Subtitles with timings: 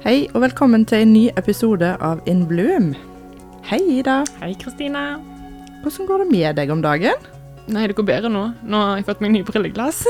[0.00, 2.94] Hei og velkommen til en ny episode av In Bloom.
[3.68, 4.22] Hei, Ida.
[4.40, 5.02] Hei, Kristine.
[5.82, 7.26] Hvordan går det med deg om dagen?
[7.68, 8.46] Nei, det går bedre nå.
[8.64, 10.06] Nå har jeg fått meg ny brilleglass.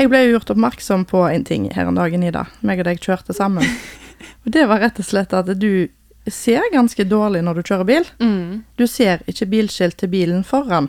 [0.00, 2.46] Jeg ble gjort oppmerksom på en ting her en dag, Ida.
[2.64, 3.68] Meg og deg kjørte sammen.
[4.46, 5.92] Og det var rett og slett at du
[6.32, 8.08] ser ganske dårlig når du kjører bil.
[8.24, 8.64] Mm.
[8.80, 10.88] Du ser ikke bilskilt til bilen foran.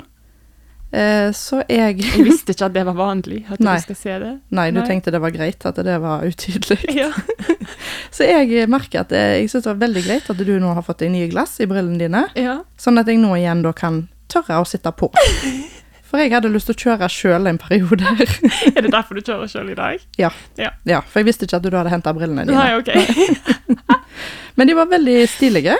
[0.93, 3.75] Eh, så jeg Jeg visste ikke at det var vanlig, at Nei.
[3.79, 4.31] du skal se det.
[4.53, 4.85] Nei, du Nei.
[4.87, 6.79] tenkte det var greit at det var utydelig.
[7.01, 7.09] Ja.
[8.13, 10.85] Så jeg merker at det, jeg syns det var veldig greit at du nå har
[10.85, 12.27] fått deg nye glass i brillene dine.
[12.37, 12.59] ja.
[12.77, 15.09] Sånn at jeg nå igjen da kan tørre å sitte på.
[16.13, 18.05] For jeg hadde lyst til å kjøre sjøl en periode.
[18.69, 20.03] Er det derfor du kjører sjøl i dag?
[20.21, 20.29] Ja.
[20.61, 20.69] Ja.
[20.85, 22.53] ja, for jeg visste ikke at du hadde henta brillene dine.
[22.53, 22.93] Nei, OK.
[24.53, 25.79] Men de var veldig stilige,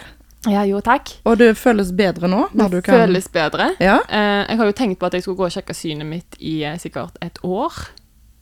[0.50, 1.10] Ja, jo, takk.
[1.24, 2.46] og det føles bedre nå.
[2.52, 3.04] Det kan...
[3.06, 3.72] føles bedre.
[3.80, 6.36] Ja, Eh, jeg har jo tenkt på at jeg skulle gå og sjekke synet mitt
[6.40, 7.74] i eh, sikkert et år.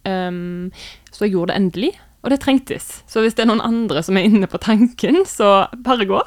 [0.04, 0.72] Um,
[1.14, 1.91] så jeg gjorde det endelig,
[2.24, 3.04] og det trengtes.
[3.08, 6.18] Så hvis det er noen andre som er inne på tanken, så bare gå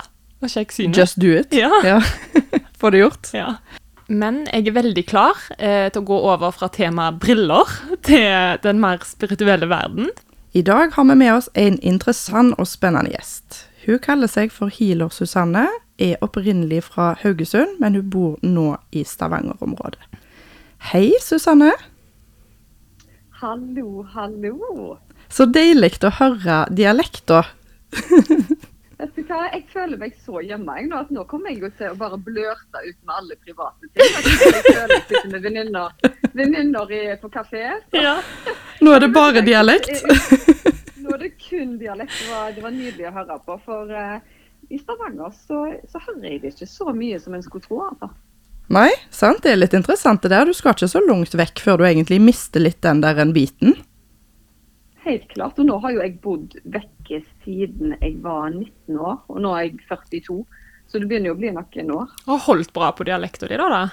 [0.45, 0.99] og sjekk synet.
[0.99, 1.53] just do it.
[1.53, 1.73] Ja.
[1.85, 1.99] Ja.
[2.79, 3.33] Få det gjort.
[3.35, 3.57] Ja.
[4.07, 7.71] Men jeg er veldig klar eh, til å gå over fra temaet briller
[8.05, 10.11] til den mer spirituelle verden.
[10.55, 13.65] I dag har vi med oss en interessant og spennende gjest.
[13.87, 15.67] Hun kaller seg for Healer Susanne,
[16.01, 20.01] er opprinnelig fra Haugesund, men hun bor nå i Stavanger-området.
[20.91, 21.71] Hei, Susanne.
[23.43, 24.97] Hallo, hallo.
[25.33, 27.51] Så deilig å høre dialekter.
[28.95, 31.71] Vet du hva, jeg føler meg så hjemme jeg nå at nå kommer jeg jo
[31.79, 34.15] til å bare blørte ut med alle private ting.
[34.15, 37.65] Jeg føler jeg sitter med venninner, på kafé.
[37.93, 40.05] så- Nå er det bare dialekt.
[41.25, 42.13] Det kun dialekt.
[42.21, 43.57] Det var, det var nydelig å høre på.
[43.65, 44.19] For uh,
[44.69, 47.81] i Stavanger så, så hører jeg det ikke så mye som en skulle tro.
[47.87, 48.11] altså.
[48.73, 49.43] Nei, sant?
[49.45, 50.49] Det er litt interessant det der.
[50.49, 53.77] Du skal ikke så langt vekk før du egentlig mister litt den der en biten.
[55.05, 55.59] Helt klart.
[55.61, 59.67] Og nå har jo jeg bodd vekke siden jeg var 19 år, og nå er
[59.67, 60.39] jeg 42.
[60.89, 62.17] Så det begynner jo å bli noen år.
[62.29, 63.69] Og holdt bra på dialekta di, da.
[63.73, 63.85] da.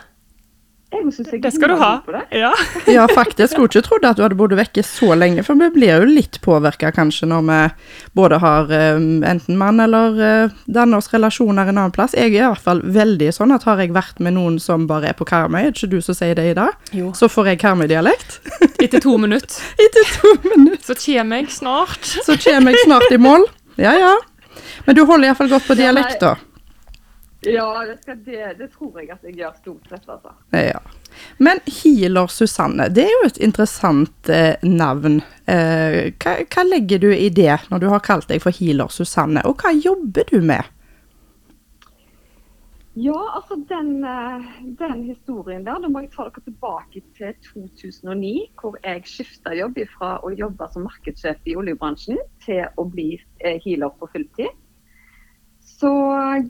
[0.91, 1.91] Jeg synes jeg Det skal du ha.
[2.35, 2.51] Ja.
[2.91, 3.53] Ja, faktisk.
[3.53, 6.39] Skulle ikke trodd at du hadde bodd vekke så lenge, for vi blir jo litt
[6.43, 7.59] påvirka kanskje når vi
[8.17, 8.99] både har eh,
[9.31, 12.13] enten mann eller uh, danner oss relasjoner en annen plass.
[12.17, 15.11] Jeg er i hvert fall veldig sånn at har jeg vært med noen som bare
[15.13, 17.13] er på Karmøy, er det ikke du som sier det i dag, Jo.
[17.17, 18.39] så får jeg Karmøy-dialekt.
[18.83, 22.03] Etter to minutter Etter to minutter så kommer jeg snart.
[22.27, 23.47] så kommer jeg snart i mål.
[23.79, 24.15] Ja, ja.
[24.85, 26.35] Men du holder iallfall godt på dialekt, da.
[27.41, 30.33] Ja, det, skal, det, det tror jeg at jeg gjør stort sett, altså.
[30.53, 30.81] Ja.
[31.41, 35.23] Men Healer Susanne, det er jo et interessant eh, navn.
[35.49, 39.41] Eh, hva, hva legger du i det når du har kalt deg for Healer Susanne,
[39.49, 40.69] og hva jobber du med?
[42.93, 48.33] Ja, altså den, eh, den historien der, da må jeg ta dere tilbake til 2009,
[48.59, 53.57] hvor jeg skifta jobb fra å jobbe som markedssjef i oljebransjen til å bli eh,
[53.63, 54.51] healer på fulltid.
[55.81, 55.89] Så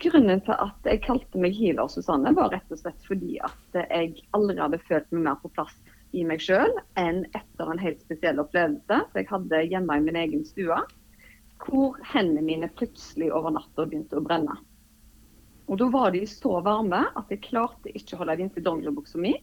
[0.03, 4.25] grunnen til at jeg kalte meg healer Susanne, var rett og slett fordi at jeg
[4.35, 5.77] aldri hadde følt meg mer på plass
[6.11, 10.19] i meg sjøl enn etter en helt spesiell opplevelse som jeg hadde hjemme i min
[10.19, 10.81] egen stue,
[11.63, 14.57] hvor hendene mine plutselig over natta begynte å brenne.
[15.71, 19.21] Og Da var de så varme at jeg klarte ikke å holde dem inntil dongeribuksa
[19.23, 19.37] mi.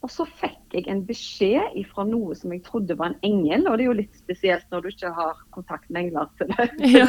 [0.00, 3.76] Og så fikk jeg en beskjed fra noe som jeg trodde var en engel, og
[3.76, 6.68] det er jo litt spesielt når du ikke har kontakt med engler til det.
[7.00, 7.06] Ja.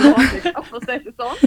[0.67, 1.39] for å si det sånn.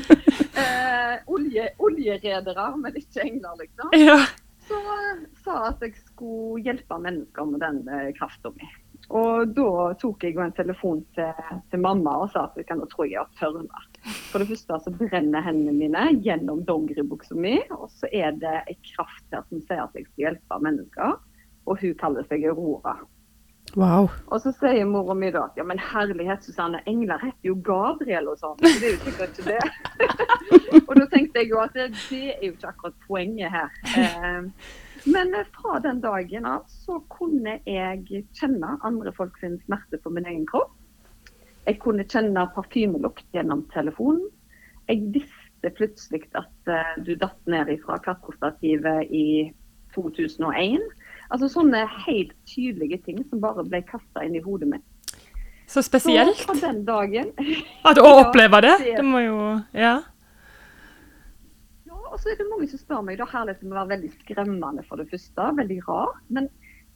[0.55, 3.93] Eh, olje, oljeredere, men ikke engler, liksom.
[4.01, 4.23] Ja.
[4.65, 8.71] Så eh, sa at jeg skulle hjelpe mennesker med den eh, krafta mi.
[9.13, 12.81] Og da tok jeg jo en telefon til, til mamma og sa at jeg kan
[12.81, 13.83] nå tro jeg har tørna.
[14.31, 18.77] For det første så brenner hendene mine gjennom dongeribuksa mi, og så er det ei
[18.95, 21.19] kraft her som sier at jeg skal hjelpe mennesker.
[21.65, 22.99] Og hun kaller seg Aurora.
[23.75, 24.07] Wow.
[24.31, 28.39] Og så sier mora mi da ja, men herlighet, Susanne, engler heter jo Gabriel og
[28.39, 28.61] sånn.
[28.61, 29.63] Så det er jo sikkert ikke det.
[30.87, 33.73] og da tenkte jeg jo at det, det er jo ikke akkurat poenget her.
[33.99, 34.47] Eh,
[35.11, 40.29] men fra den dagen av så kunne jeg kjenne andre folk sin smerte på min
[40.31, 40.73] egen kropp.
[41.65, 44.29] Jeg kunne kjenne parfymelukt gjennom telefonen.
[44.87, 49.27] Jeg visste plutselig at eh, du datt ned fra klatrestativet i
[49.97, 50.85] 2001.
[51.33, 54.83] Altså sånne helt tydelige ting som bare ble kasta inn i hodet mitt.
[55.67, 57.33] Så Så spesielt fra den dagen
[57.89, 58.75] at å oppleve det.
[58.85, 59.39] det- må jo
[59.73, 60.03] Ja.
[61.87, 64.85] Ja, og så er det mange som spør meg, da herligheten må være veldig skremmende
[64.89, 66.15] for det første, veldig rar.
[66.29, 66.49] Men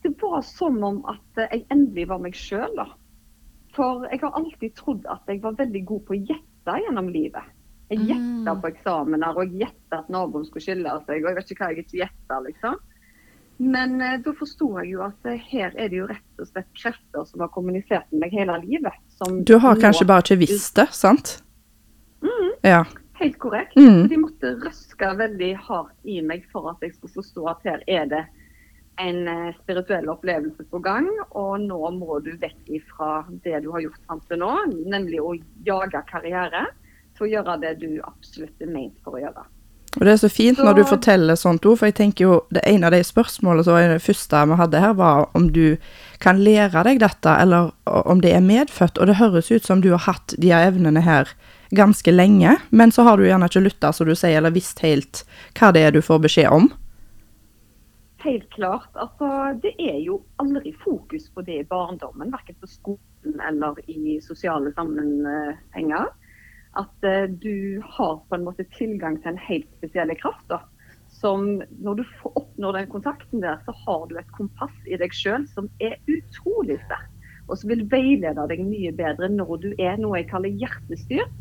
[0.04, 2.86] det var som om at jeg endelig var meg sjøl, da.
[3.76, 7.42] For jeg har alltid trodd at jeg var veldig god på å gjette gjennom livet.
[7.90, 8.60] Jeg gjetta Mm.
[8.60, 11.68] på eksamener, og jeg gjetta at naboen skulle skille seg, og jeg vet ikke hva
[11.74, 12.76] jeg ikke gjetta, liksom.
[13.58, 16.68] Men eh, da forsto jeg jo at eh, her er det jo rett og slett
[16.78, 18.96] krefter som har kommunisert med meg hele livet.
[19.18, 21.40] Som Du har kanskje bare ikke visst det, sant?
[22.62, 22.84] Ja.
[23.18, 23.76] Helt korrekt.
[23.76, 24.08] Mm.
[24.08, 28.06] De måtte røske veldig hardt i meg for at jeg skulle forstå at her er
[28.10, 28.24] det
[29.02, 31.08] en eh, spirituell opplevelse på gang,
[31.38, 34.52] og nå må du vekk ifra det du har gjort fram til nå,
[34.90, 35.34] nemlig å
[35.66, 36.64] jage karriere,
[37.18, 39.46] til å gjøre det du absolutt er ment for å gjøre.
[39.96, 42.60] Og det er så fint når du forteller sånt ord, for jeg tenker jo det
[42.68, 45.78] ene av de spørsmålene som var det første vi hadde her, var om du
[46.20, 49.00] kan lære deg dette, eller om det er medfødt.
[49.00, 51.32] Og det høres ut som du har hatt de evnene her
[51.70, 55.24] ganske lenge, men så har du gjerne ikke lytta, som du sier, eller visst helt
[55.58, 56.68] hva det er du får beskjed om.
[58.24, 58.90] Helt klart.
[58.98, 64.18] Altså, det er jo aldri fokus på det i barndommen, verken på skolen eller i
[64.24, 66.08] sosiale sammenhenger.
[66.78, 70.44] At eh, du har på en måte tilgang til en helt spesiell kraft.
[70.50, 70.62] da.
[71.18, 75.46] Som når du oppnår den kontakten der, så har du et kompass i deg sjøl
[75.54, 77.14] som er utrolig sterkt.
[77.48, 81.32] Og som vil veilede deg mye bedre når du er noe jeg kaller hjertestyrt,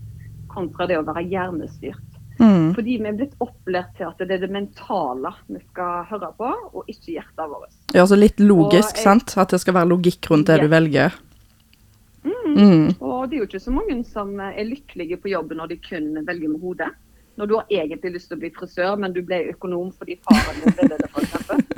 [0.47, 2.17] kontra det å være hjernestyrt.
[2.39, 2.73] Mm.
[2.77, 6.49] Fordi vi er blitt opplært til at det er det mentale vi skal høre på,
[6.71, 7.73] og ikke hjertet vårt.
[7.93, 9.37] Ja, altså litt logisk, jeg- sant?
[9.37, 10.63] At det skal være logikk rundt det yes.
[10.63, 11.17] du velger.
[12.57, 12.95] Mm.
[12.99, 16.15] Og det er jo ikke så mange som er lykkelige på jobben når de kun
[16.25, 16.89] velger med hodet.
[17.37, 20.63] Når du har egentlig lyst til å bli frisør, men du ble økonom fordi faren
[20.63, 21.77] din ville det, f.eks.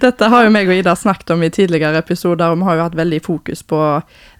[0.00, 2.86] Dette har jo meg og Ida snakket om i tidligere episoder, og vi har jo
[2.86, 3.80] hatt veldig fokus på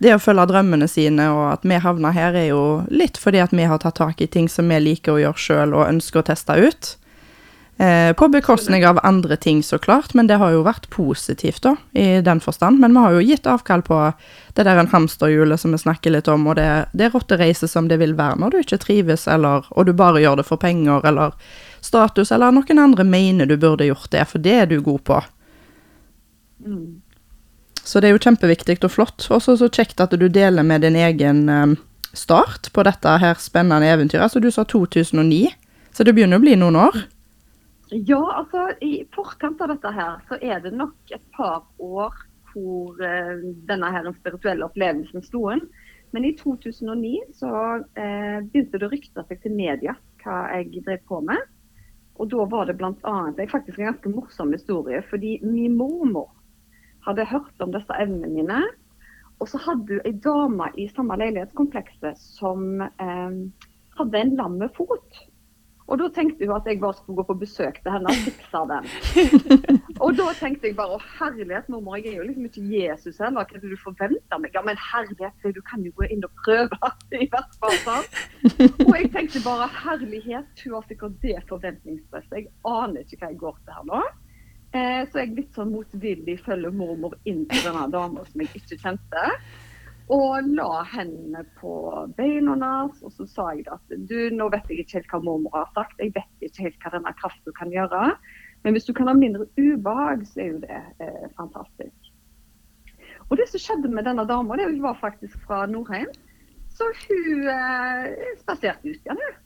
[0.03, 3.53] det å følge drømmene sine, og at vi havna her er jo litt fordi at
[3.53, 6.29] vi har tatt tak i ting som vi liker å gjøre sjøl og ønsker å
[6.33, 6.95] teste ut.
[7.77, 11.75] Eh, på bekostning av andre ting, så klart, men det har jo vært positivt, da,
[11.91, 12.79] i den forstand.
[12.79, 13.99] Men vi har jo gitt avkall på
[14.55, 17.99] det der en hamsterhjulet som vi snakker litt om, og det, det rottereiset som det
[17.99, 21.35] vil være når du ikke trives, eller, og du bare gjør det for penger, eller
[21.83, 25.19] status, eller noen andre mener du burde gjort det, for det er du god på.
[26.65, 27.01] Mm.
[27.85, 29.27] Så det er jo kjempeviktig og flott.
[29.35, 31.75] Og så kjekt at du deler med din egen eh,
[32.17, 34.25] start på dette her spennende eventyret.
[34.25, 35.51] Altså du sa 2009,
[35.93, 37.03] så det begynner å bli noen år.
[37.95, 42.15] Ja, altså i forkant av dette her, så er det nok et par år
[42.51, 45.63] hvor eh, denne her spirituelle opplevelsen sto inn.
[46.15, 47.53] Men i 2009 så
[47.99, 49.95] eh, begynte det å rykte seg til media
[50.25, 51.43] hva jeg drev på med.
[52.19, 56.33] Og da var det det er faktisk en ganske morsom historie, fordi min mormor
[57.07, 58.59] hadde hørt om disse evnene mine.
[59.39, 63.39] Og så hadde hun ei dame i samme leilighetskomplekset som eh,
[63.99, 65.24] hadde en lam fot.
[65.85, 68.61] Og da tenkte hun at jeg bare skulle gå på besøk til henne og fikse
[68.71, 68.87] den.
[70.05, 73.45] og da tenkte jeg bare å herlighet, mormor, jeg er jo liksom ikke Jesus heller.
[73.45, 74.57] Hva er det du forventer meg?
[74.57, 76.93] Ja, men herlighet, du kan jo gå inn og prøve.
[77.25, 78.21] i hvert fall, sant?
[78.87, 82.39] Og jeg tenkte bare herlighet, hun har sikkert det forventningspresset.
[82.41, 84.05] Jeg aner ikke hva jeg går til her nå.
[84.75, 88.81] Eh, så jeg litt sånn motvillig følger mormor inn til denne dama som jeg ikke
[88.81, 89.29] kjente.
[90.13, 91.75] Og la hendene på
[92.17, 95.55] beina hennes, og så sa jeg at du, nå vet jeg ikke helt hva mormor
[95.57, 98.11] har sagt, jeg vet ikke helt hva denne kraften kan gjøre.
[98.65, 102.13] Men hvis du kan ha mindre ubehag, så er jo det eh, fantastisk.
[103.31, 106.13] Og det som skjedde med denne dama, det var faktisk fra Nordheim.
[106.75, 109.41] Så hun eh, spaserte ut igjen, hun.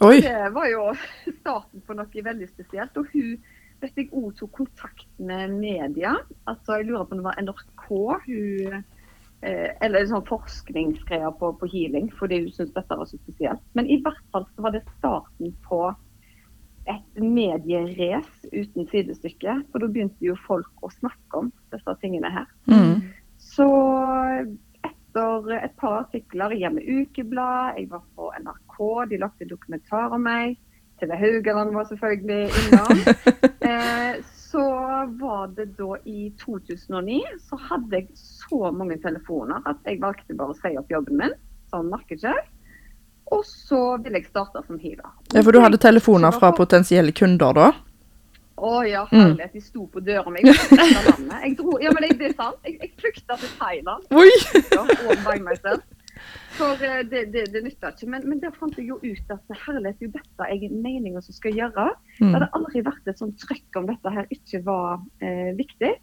[0.00, 0.20] Oi.
[0.24, 0.84] Det var jo
[1.40, 2.96] starten på noe veldig spesielt.
[2.98, 3.36] Og hun
[3.80, 6.16] vet jeg òg tok kontakt med media.
[6.50, 7.86] Altså, jeg lurer på om det var NRK.
[8.26, 8.82] hun
[9.42, 13.62] eller en sånn forskningsgreier på, på healing, fordi hun syntes dette var så spesielt.
[13.78, 15.82] Men i hvert fall så var det starten på
[16.90, 19.60] et medierace uten sidestykke.
[19.72, 22.48] For da begynte jo folk å snakke om disse tingene her.
[22.70, 23.00] Mm.
[23.40, 23.68] Så
[24.86, 28.76] etter et par artikler i Hjemme Ukeblad, jeg var på NRK,
[29.10, 30.58] de lagde dokumentar om meg.
[31.00, 33.04] TV Haugaland var selvfølgelig innom.
[33.60, 34.14] Eh,
[34.50, 34.62] så
[35.20, 40.54] var det da i 2009 så hadde jeg så mange telefoner at jeg valgte bare
[40.54, 41.36] å si opp jobben min
[41.70, 42.48] som markedssjef.
[43.30, 45.06] Og så ville jeg starte som hiver.
[45.34, 47.68] Ja, for du hadde telefoner fra potensielle kunder da?
[48.60, 49.20] Å ja, Mm.
[49.22, 49.52] herlighet.
[49.54, 50.42] De sto på døra mi.
[50.44, 50.56] Jeg.
[51.44, 52.58] Jeg dro, ja, men det, det er sant.
[52.66, 54.02] Jeg, jeg flykta til Thailand.
[54.10, 54.28] Oi!
[54.74, 55.76] Ja.
[56.60, 58.08] For eh, det, det, det nytta ikke.
[58.12, 60.76] Men, men der fant jeg jo ut at herlighet, det er jo dette jeg er
[60.84, 61.88] meningen som skal gjøre.
[62.18, 62.34] Det Mm.
[62.36, 65.94] hadde aldri vært et sånt trøkk om dette her ikke var eh, viktig.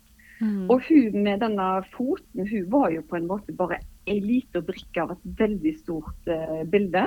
[0.42, 0.66] Mm.
[0.70, 5.02] Og hun med denne foten, hun var jo på en måte bare ei lita brikke
[5.02, 7.06] av et veldig stort eh, bilde.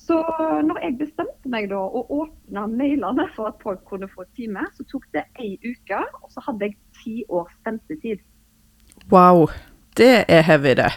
[0.00, 0.16] Så
[0.64, 4.86] når jeg bestemte meg da å åpne mailene for at folk kunne få time, så
[4.88, 8.22] tok det ei uke, og så hadde jeg ti års ventetid.
[9.12, 9.50] Wow.
[9.98, 10.92] Det er heavy, det.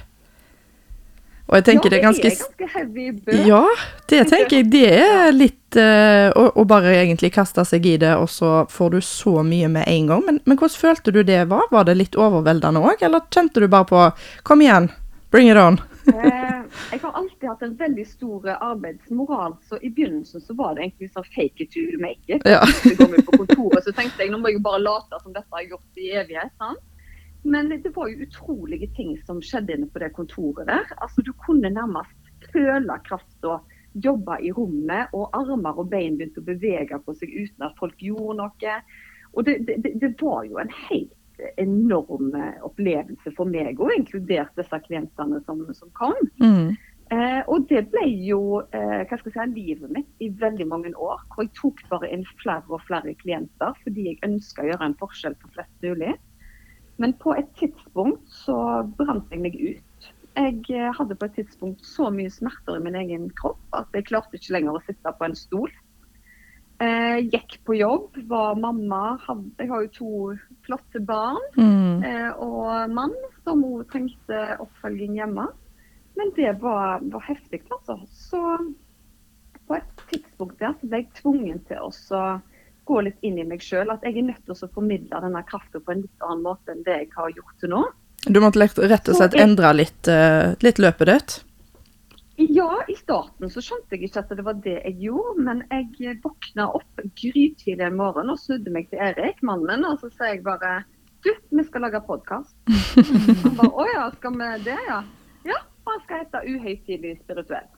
[1.51, 3.35] Og jeg tenker ja, det er ganske det er ganske heavy bø.
[3.50, 3.63] Ja,
[4.09, 8.13] det tenker jeg det er litt uh, å, å bare egentlig kaste seg i det,
[8.15, 10.23] og så får du så mye med en gang.
[10.27, 11.67] Men, men hvordan følte du det var?
[11.73, 14.05] Var det litt overveldende òg, eller kjente du bare på
[14.47, 14.89] Kom igjen,
[15.33, 15.81] bring it on.
[16.03, 20.83] Eh, jeg har alltid hatt en veldig stor arbeidsmoral, så i begynnelsen så var det
[20.83, 22.43] egentlig sånn fake it to make it.
[22.43, 22.59] Ja.
[22.67, 25.31] Så kom jeg på kontoret, så tenkte jeg nå må jeg jo bare late som
[25.31, 26.51] dette har jeg gjort i evighet.
[26.59, 26.83] sant?
[27.43, 30.85] Men det var jo utrolige ting som skjedde inne på det kontoret der.
[31.03, 32.15] Altså Du kunne nærmest
[32.53, 33.59] føle krafta,
[33.93, 38.00] jobbe i rommet, og armer og bein begynte å bevege på seg uten at folk
[38.01, 38.77] gjorde noe.
[39.33, 41.13] Og det, det, det- var jo en helt
[41.57, 42.31] enorm
[42.63, 46.17] opplevelse for meg, og inkludert disse klientene som, som kom.
[46.41, 46.75] Mm.
[47.13, 50.93] Eh, og det ble jo eh, hva skal jeg si, livet mitt i veldig mange
[50.95, 51.21] år.
[51.33, 54.97] Hvor jeg tok bare inn flere og flere klienter fordi jeg ønska å gjøre en
[55.01, 56.13] forskjell for flest mulig.
[57.03, 58.55] Men på et tidspunkt så
[58.98, 60.12] brant jeg meg ut.
[60.33, 64.07] Jeg eh, hadde på et tidspunkt så mye smerter i min egen kropp at jeg
[64.10, 65.74] klarte ikke lenger å sitte på en stol.
[66.83, 69.17] Jeg gikk på jobb, var mamma.
[69.62, 70.13] Jeg har jo to
[70.65, 72.03] flotte barn Mm.
[72.03, 73.13] eh, og mann
[73.45, 75.45] som hun trengte oppfølging hjemme.
[76.17, 78.00] Men det var, var heftig, altså.
[78.10, 78.41] Så
[79.67, 81.91] på et tidspunkt der så ble jeg tvungen til å
[82.85, 83.91] gå litt inn i meg sjøl.
[83.93, 86.83] At jeg er nødt til å formidle denne krafta på en litt annen måte enn
[86.87, 87.83] det jeg har gjort til nå.
[88.23, 91.43] Du måtte rett og slett jeg- endre litt, eh, litt løpet ditt?
[92.37, 96.17] Ja, i starten så skjønte jeg ikke at det var det jeg gjorde, men jeg
[96.23, 100.43] våkna opp grytidlig en morgen og snudde meg til Erik, mannen og så sa jeg
[100.43, 100.83] bare
[101.23, 102.55] Du, vi skal lage podkast.
[103.43, 105.03] Han bare Å ja, skal vi det, ja?
[105.45, 107.69] Ja, han skal hete Uhøytidelig spirituell.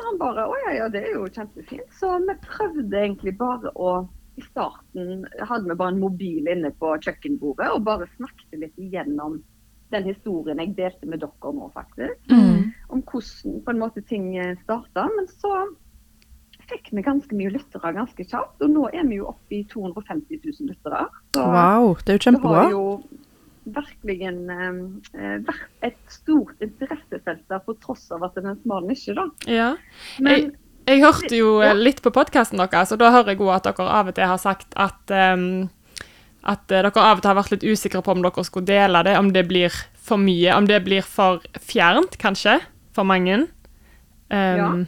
[0.00, 1.90] Så han bare Å ja, ja, det er jo kjempefint.
[2.00, 4.08] Så vi prøvde egentlig bare å
[4.40, 9.42] I starten hadde vi bare en mobil inne på kjøkkenbordet og bare snakket litt igjennom
[9.92, 12.70] den historien jeg delte med dere nå, faktisk Mm.
[12.88, 14.30] om hvordan på en måte ting
[14.62, 15.08] starta.
[15.16, 15.52] Men så
[16.70, 18.62] fikk vi ganske mye lyttere ganske kjapt.
[18.62, 21.02] Og nå er vi jo oppe i 250 000 lyttere.
[21.34, 22.62] Så Wow, det er jo det kjempebra.
[22.62, 23.02] har jo
[23.74, 28.86] virkelig eh, vært et stort interessefelt der, på tross av at det er en smal
[28.88, 29.28] nisje, da.
[29.50, 29.74] Ja.
[30.20, 30.52] Men
[30.88, 31.70] Jeg hørte jo Ja.
[31.70, 34.24] eh, litt på podkasten deres, og da hører jeg òg at dere av og til
[34.26, 35.68] har sagt at um,
[36.42, 39.02] at eh, dere av og til har vært litt usikre på om dere skulle dele
[39.04, 42.60] det, om det blir for mye, om det blir for fjernt, kanskje,
[42.96, 43.46] for mange.
[44.30, 44.86] Ehm,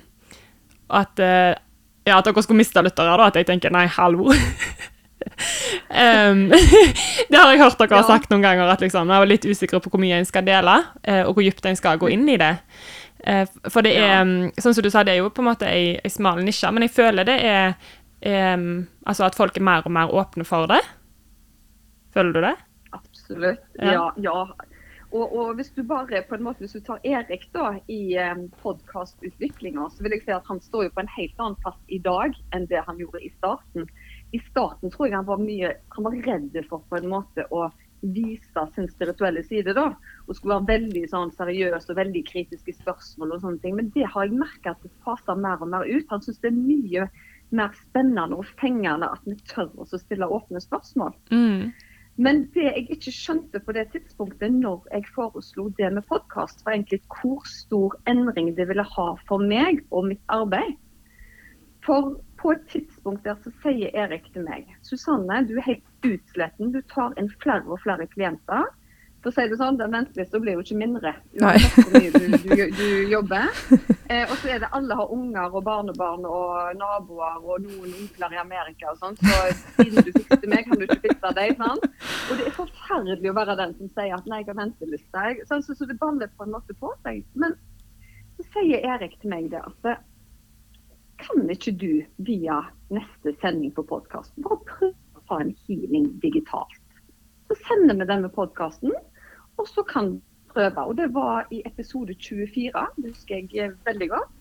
[0.91, 1.55] At, eh,
[2.07, 3.27] ja, at dere skulle miste lyttere, da.
[3.27, 4.33] At jeg tenker nei, hallo.
[5.91, 6.49] Ehm,
[7.31, 8.03] det har jeg hørt dere Ja.
[8.09, 10.79] sagt noen ganger, at liksom, jeg var litt usikker på hvor mye en skal dele,
[11.05, 12.57] eh, og hvor dypt en skal gå inn i det.
[13.25, 14.25] Eh, For det er, Ja.
[14.25, 16.73] mm, sånn som du sa, det er jo på en måte ei, ei smal nisje,
[16.73, 17.75] men jeg føler det er
[18.55, 20.81] um, Altså at folk er mer og mer åpne for det.
[22.15, 22.55] Føler du det?
[22.93, 23.59] absolutt.
[23.81, 24.11] Ja.
[24.21, 24.45] Ja.
[25.13, 28.35] Og, og hvis du bare på en måte, hvis du tar Erik da i eh,
[28.63, 31.99] podkastutviklinga, så vil jeg si at han står jo på en helt annen plass i
[32.05, 33.89] dag enn det han gjorde i starten.
[34.33, 37.67] I starten tror jeg han var mye Han var redd for på en måte å
[38.03, 39.93] vise sin spirituelle side, da.
[40.27, 43.77] Og skulle være veldig sånn seriøs og veldig kritisk i spørsmål og sånne ting.
[43.79, 46.09] Men det har jeg merka at det faser mer og mer ut.
[46.11, 47.07] Han syns det er mye
[47.55, 51.15] mer spennende og fengende at vi tør å stille åpne spørsmål.
[51.31, 51.71] Mm.
[52.23, 56.75] Men det jeg ikke skjønte på det tidspunktet når jeg foreslo det med podkast, var
[56.75, 60.75] egentlig hvor stor endring det ville ha for meg og mitt arbeid.
[61.87, 62.13] For
[62.43, 66.73] på et tidspunkt der så sier Erik til meg Susanne, du er helt utsletten.
[66.75, 68.67] Du tar inn flere og flere klienter.
[69.23, 72.25] For å si det sånn, Den ventelista blir jo ikke mindre uansett hvor mye du,
[72.43, 73.61] du, du jobber.
[74.11, 78.35] Eh, og så er det alle har unger og barnebarn og naboer og noen onkler
[78.35, 79.19] i Amerika og sånn.
[79.23, 79.39] Så
[79.79, 81.55] siden du fikser meg, kan du ikke fikse deg.
[81.63, 81.87] sant?
[81.87, 85.27] Og det er forferdelig å være den som sier at nei, jeg har venteliste.
[85.47, 87.23] Så, så, så det baller på en måte på seg.
[87.39, 87.55] Men
[88.37, 89.95] så sier Erik til meg det at
[91.23, 91.93] kan ikke du
[92.27, 92.59] via
[92.93, 96.79] neste sending på podkasten bare prøve å ta en healing digitalt?
[97.51, 98.95] Så sender vi denne podkasten,
[99.61, 100.21] og så kan du
[100.53, 100.85] prøve.
[100.85, 104.35] Og det var i episode 24, det husker jeg eh, veldig godt.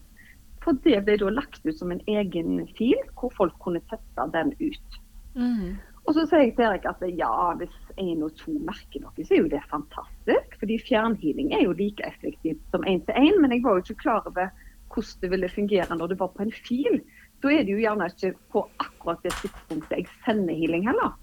[0.61, 4.53] For det ble da lagt ut som en egen fil, hvor folk kunne teste den
[4.61, 4.99] ut.
[5.33, 5.79] Mm.
[6.05, 9.35] Og så sier jeg til Erik at ja, hvis én og to merker noe, så
[9.35, 10.57] er jo det fantastisk.
[10.61, 14.03] Fordi fjernhealing er jo like effektivt som én til én, men jeg var jo ikke
[14.03, 14.49] klar over
[14.93, 17.01] hvordan det ville fungere når det var på en fil.
[17.41, 21.15] Da er det jo gjerne ikke på akkurat det tidspunktet jeg sender healing heller.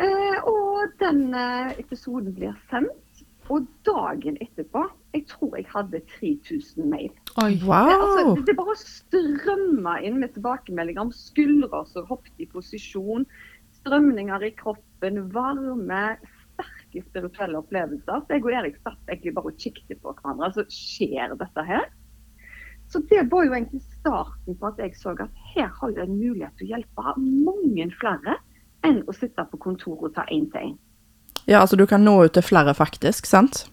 [0.00, 6.86] Eh, og den eh, episoden blir sendt, og dagen etterpå Jeg tror jeg hadde 3000
[6.88, 7.10] mail.
[7.42, 7.52] Oi.
[7.60, 8.36] Det, altså, Wow!
[8.36, 13.26] det, det bare strømma inn med tilbakemeldinger om skuldre som hoppet i posisjon,
[13.82, 16.04] strømninger i kroppen, varme,
[16.54, 18.24] sterke spirituelle opplevelser.
[18.24, 20.48] Så jeg og Erik satt egentlig bare og kikket på hverandre.
[20.48, 21.90] Altså, skjer dette her?
[22.92, 26.18] Så det var jo egentlig starten på at jeg så at her har jeg en
[26.18, 28.34] mulighet til å hjelpe mange flere
[28.84, 30.74] enn å sitte på kontoret og ta én til én.
[31.48, 33.64] Ja, altså du kan nå ut til flere, faktisk, sant?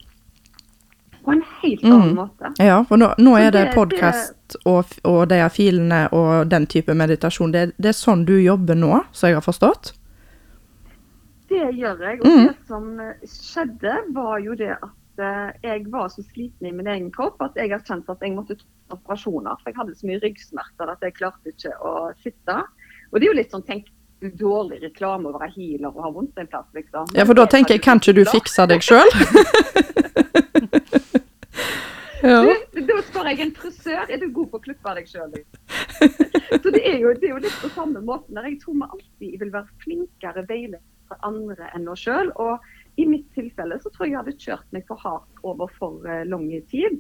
[1.25, 2.15] På en helt annen Mm.
[2.15, 2.53] måte.
[2.63, 6.65] Ja, for nå, nå er det det- podkast og, og de her filene og den
[6.65, 7.51] type meditasjon.
[7.51, 9.93] Det, det er sånn du jobber nå, så jeg har forstått?
[11.49, 12.19] Det gjør jeg.
[12.21, 12.47] Og Mm.
[12.47, 14.89] det som skjedde, var jo det at
[15.23, 18.35] eh, jeg var så sliten i min egen kropp at jeg erkjente kjent at jeg
[18.35, 19.59] måtte ta operasjoner.
[19.61, 22.57] For jeg hadde så mye ryggsmerter at jeg klarte ikke å sitte.
[23.09, 26.39] Og det er jo litt sånn tenk dårlig reklame å være healer og ha vondt
[26.41, 27.07] en plass, liksom.
[27.15, 29.07] Ja, for da tenker jeg, kan ikke du fikse deg sjøl?
[32.27, 32.41] ja.
[32.43, 35.31] Du, da spør jeg en frisør, er du god på å klippe deg sjøl?
[36.59, 38.39] Så det er, jo, det er jo litt på samme måten.
[38.43, 42.29] Jeg tror vi alltid vil være flinkere veiledere for andre enn oss sjøl.
[42.41, 42.59] Og
[42.99, 46.23] i mitt tilfelle så tror jeg jeg hadde kjørt meg for hardt over for uh,
[46.27, 46.99] lang tid.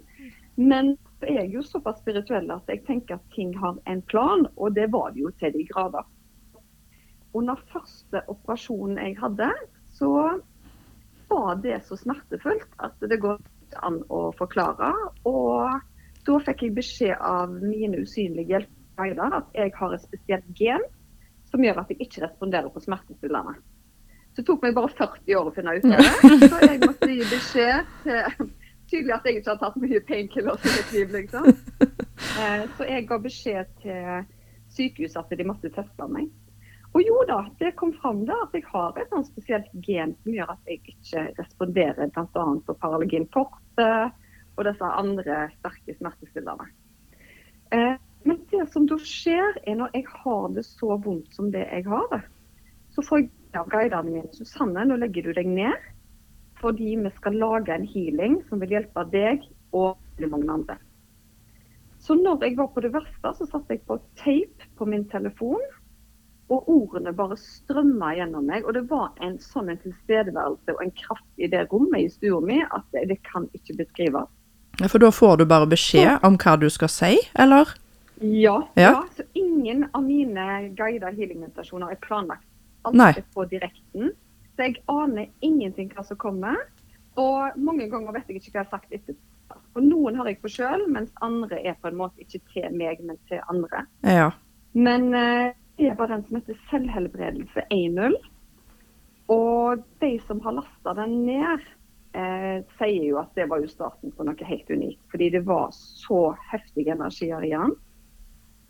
[0.59, 4.75] Men jeg er jo såpass spirituell at jeg tenker at ting har en plan, og
[4.75, 6.07] det var det jo til de grader.
[7.35, 9.49] Under første operasjonen jeg hadde,
[9.95, 10.11] så
[11.29, 14.93] var det så smertefullt at det går ikke an å forklare.
[15.29, 15.79] Og
[16.27, 20.87] da fikk jeg beskjed av mine usynlige hjelpeguider at jeg har et spesielt gen
[21.49, 23.59] som gjør at jeg ikke responderer på smertestillende.
[24.39, 26.47] Det tok meg bare 40 år å finne ut av det.
[26.47, 28.49] Så jeg måtte gi beskjed til
[28.89, 31.49] Tydelig at jeg ikke har tatt mye painkillers i mitt liv, liksom.
[32.41, 34.23] Eh, Så jeg ga beskjed til
[34.73, 36.31] sykehuset at de måtte teste meg.
[36.97, 40.33] Og jo da, det kom fram da at jeg har et sånt spesielt gen som
[40.33, 42.45] gjør at jeg ikke responderer bl.a.
[42.65, 43.89] på Paralygin forte
[44.55, 46.65] og disse andre sterke smertestillende.
[47.77, 47.93] Eh,
[48.25, 51.85] men det som da skjer, er når jeg har det så vondt som det jeg
[51.85, 52.23] har det,
[52.95, 55.89] så får jeg av guidene mine Susanne, nå legger du deg ned,
[56.59, 60.75] fordi vi skal lage en healing som vil hjelpe deg og mange andre.
[61.99, 65.61] Så når jeg var på det verste, så satte jeg på tape på min telefon.
[66.49, 68.63] Og ordene bare strømma gjennom meg.
[68.65, 72.39] Og det var en sånn en tilstedeværelse og en kraft i det rommet i stua
[72.41, 74.31] mi at det, det kan ikke beskrives.
[74.79, 77.75] Ja, For da får du bare beskjed om hva du skal si, eller?
[78.19, 78.81] Ja, Ja.
[78.81, 79.03] ja.
[79.15, 82.48] så ingen av mine guidede healing-meditasjoner er planlagt.
[82.87, 84.13] Alt er på direkten.
[84.55, 86.57] Så jeg aner ingenting hva som kommer.
[87.19, 89.25] Og mange ganger vet jeg ikke hva jeg har sagt etterpå.
[89.77, 93.01] Og noen har jeg på sjøl, mens andre er på en måte ikke til meg,
[93.05, 93.85] men til andre.
[94.05, 94.29] Ja.
[94.77, 98.17] Men eh, det var den som heter Selvhelbredelse 1.0.
[99.29, 101.65] Og de som har lasta den ned,
[102.17, 105.01] eh, sier jo at det var jo starten på noe helt unikt.
[105.11, 107.75] Fordi det var så heftige energier i den.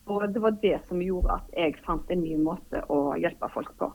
[0.10, 3.72] Og det var det som gjorde at jeg fant en ny måte å hjelpe folk
[3.78, 3.91] på.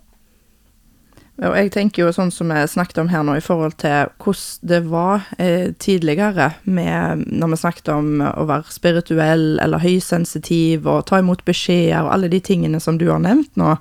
[1.43, 4.69] Og jeg tenker jo sånn som vi snakket om her nå, i forhold til hvordan
[4.71, 11.09] det var eh, tidligere med når vi snakket om å være spirituell eller høysensitiv og
[11.11, 13.75] ta imot beskjeder og alle de tingene som du har nevnt nå,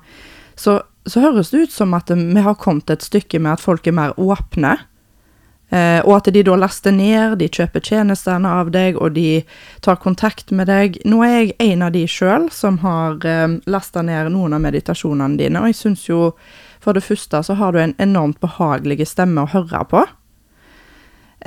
[0.58, 3.86] så, så høres det ut som at vi har kommet et stykke med at folk
[3.86, 4.80] er mer åpne.
[5.74, 9.42] Eh, og at de da laster ned, de kjøper tjenestene av deg, og de
[9.82, 11.00] tar kontakt med deg.
[11.10, 15.40] Nå er jeg en av de sjøl som har eh, lasta ned noen av meditasjonene
[15.40, 16.34] dine, og jeg syns jo
[16.84, 20.04] for det første så har du en enormt behagelig stemme å høre på.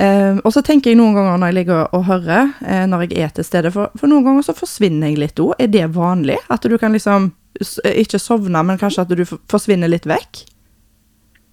[0.00, 3.22] Eh, og så tenker jeg noen ganger når jeg ligger og hører, eh, når jeg
[3.22, 5.54] er til stede, for, for noen ganger så forsvinner jeg litt òg.
[5.62, 6.40] Er det vanlig?
[6.52, 10.42] At du kan liksom ikke sovne, men kanskje at du forsvinner litt vekk?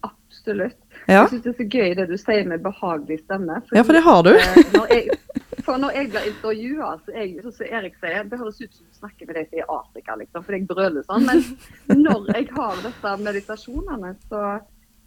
[0.09, 0.83] Absolutt.
[1.08, 3.62] Ja, Jeg syns det er så gøy det du sier med behagelig stemme.
[3.76, 4.30] ja for det har du.
[4.34, 5.18] Eh, når jeg,
[5.66, 8.74] for når jeg blir intervjua, så er jeg, sånn som Erik sier, det høres ut
[8.78, 11.26] som du snakker med deg som er i Afrika, liksom, fordi jeg brøler sånn.
[11.28, 14.44] Men når jeg har disse meditasjonene, så,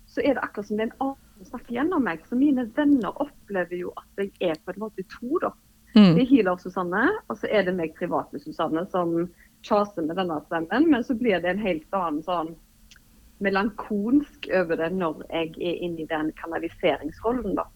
[0.07, 2.23] så er det akkurat som det er en annen som snakker gjennom meg.
[2.29, 5.53] Så mine venner opplever jo at jeg er på en måte to, da.
[5.97, 6.19] Det Mm.
[6.21, 9.15] er healer Susanne, og så er det meg private Susanne som
[9.65, 10.91] kjaser med denne stemmen.
[10.93, 12.51] Men så blir det en helt annen sånn
[13.45, 17.67] melankolsk over det når jeg er inne i den kanaliseringsrollen, da.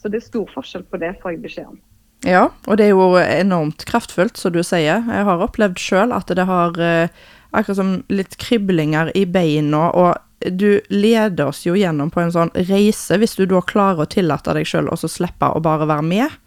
[0.00, 1.80] Så det er stor forskjell på det, får jeg beskjed om.
[2.24, 5.04] Ja, og det er jo enormt kraftfullt, som du sier.
[5.04, 7.12] Jeg har opplevd sjøl at det har eh,
[7.56, 12.52] akkurat som litt kriblinger i beina, og du leder oss jo gjennom på en sånn
[12.68, 16.38] reise, hvis du da klarer å tillate deg sjøl å slippe å bare være med.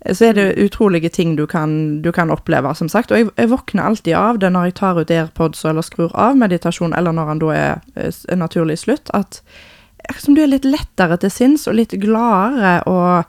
[0.00, 3.12] Så er det utrolige ting du kan, du kan oppleve, som sagt.
[3.12, 6.38] Og jeg, jeg våkner alltid av det når jeg tar ut AirPods eller skrur av
[6.40, 9.42] meditasjon, eller når han da er, er naturlig slutt, at
[10.08, 13.28] akkurat som du er litt lettere til sinns og litt gladere og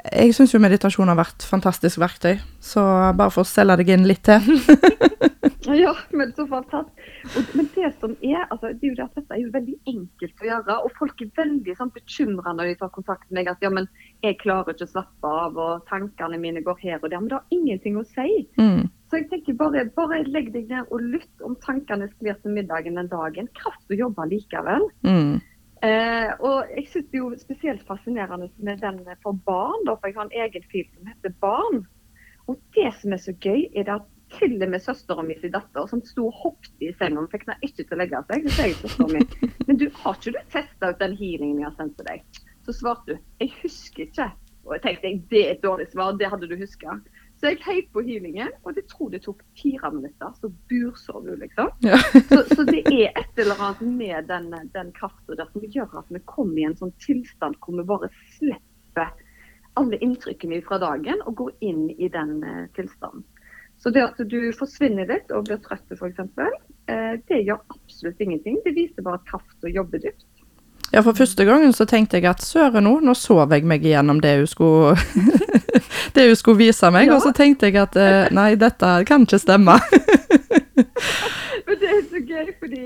[0.00, 2.82] Jeg syns jo meditasjon har vært fantastisk verktøy, så
[3.16, 4.40] bare for å selge deg inn litt til.
[5.76, 7.02] Ja, men så fantastisk.
[7.36, 9.76] Og, men det som er, altså, det er jo det at dette er jo veldig
[9.92, 10.76] enkelt å gjøre.
[10.86, 13.88] Og folk er veldig sånn, bekymra når de tar kontakt med meg at ja, men
[14.24, 17.20] jeg klarer ikke å slappe av, og tankene mine går her og der.
[17.20, 18.46] Men det har ingenting å si.
[18.60, 18.88] Mm.
[19.10, 22.98] Så jeg tenker bare, bare legg deg ned og lytt om tankene sklir til middagen
[22.98, 23.50] den dagen.
[23.60, 24.88] Kraft å jobbe likevel.
[25.06, 25.40] Mm.
[25.80, 30.10] Eh, og jeg synes det er jo spesielt fascinerende med den for barn, da, for
[30.10, 31.86] jeg har en egen fil som heter Barn.
[32.48, 35.54] Og det som er så gøy, er det at til og med søstera mi sin
[35.54, 38.44] datter, som sto og hoppet i senga, fikk henne ikke til å legge seg.
[38.46, 41.78] Så sier søstera mi, men du, har ikke du testa ut den healingen jeg har
[41.78, 42.42] sendt til deg?
[42.68, 44.28] Så svarte hun, jeg husker ikke.
[44.68, 46.98] Og jeg tenkte, det er et dårlig svar, det hadde du huska.
[47.40, 50.34] Så jeg heiv på hylingen, og jeg tror det tok fire minutter.
[50.36, 51.70] Så bursov hun, liksom.
[51.86, 51.96] Ja.
[52.28, 56.12] Så, så det er et eller annet med den, den krafta der som gjør at
[56.12, 59.14] vi kommer i en sånn tilstand hvor vi bare slipper
[59.80, 63.24] alle inntrykkene fra dagen og går inn i den eh, tilstanden.
[63.80, 66.20] Så det at du forsvinner litt og blir trøtt f.eks.,
[66.92, 68.60] eh, det gjør absolutt ingenting.
[68.66, 70.26] Det viser bare at krafta jobber dypt.
[70.92, 74.18] Ja, for første gangen så tenkte jeg at søren nå, nå sov jeg meg igjennom
[74.24, 74.96] det hun skulle
[76.16, 77.14] Det hun skulle vise meg, Ja.
[77.14, 79.76] og så tenkte jeg at eh, nei, dette kan ikke stemme.
[81.66, 82.80] Men det er så gøy, fordi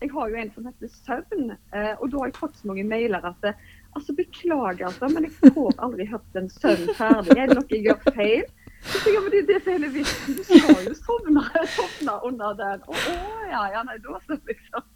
[0.00, 1.50] jeg har jo en som heter Søvn.
[1.76, 3.58] eh, Og da har jeg fått så mange mailer at eh,
[3.96, 7.36] altså beklager, altså, men jeg får aldri hørt en søvn ferdig.
[7.36, 8.44] Er det noe jeg gjør feil?
[8.86, 10.38] Så jeg, men det det er hele vitsen.
[10.38, 11.42] Du skal jo sovne,
[11.76, 12.84] sovne under den.
[12.86, 13.18] Og, å
[13.50, 14.86] ja, ja, nei, da så liksom.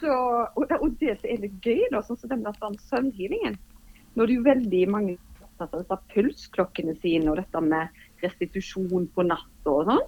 [0.00, 0.12] Så,
[0.56, 3.56] og, og det som er litt gøy, da, sånn som den der sånn søvnhealingen.
[4.14, 9.08] Nå er det jo veldig mange opptatt av disse pulsklokkene sine og dette med restitusjon
[9.14, 10.04] på natta og sånn.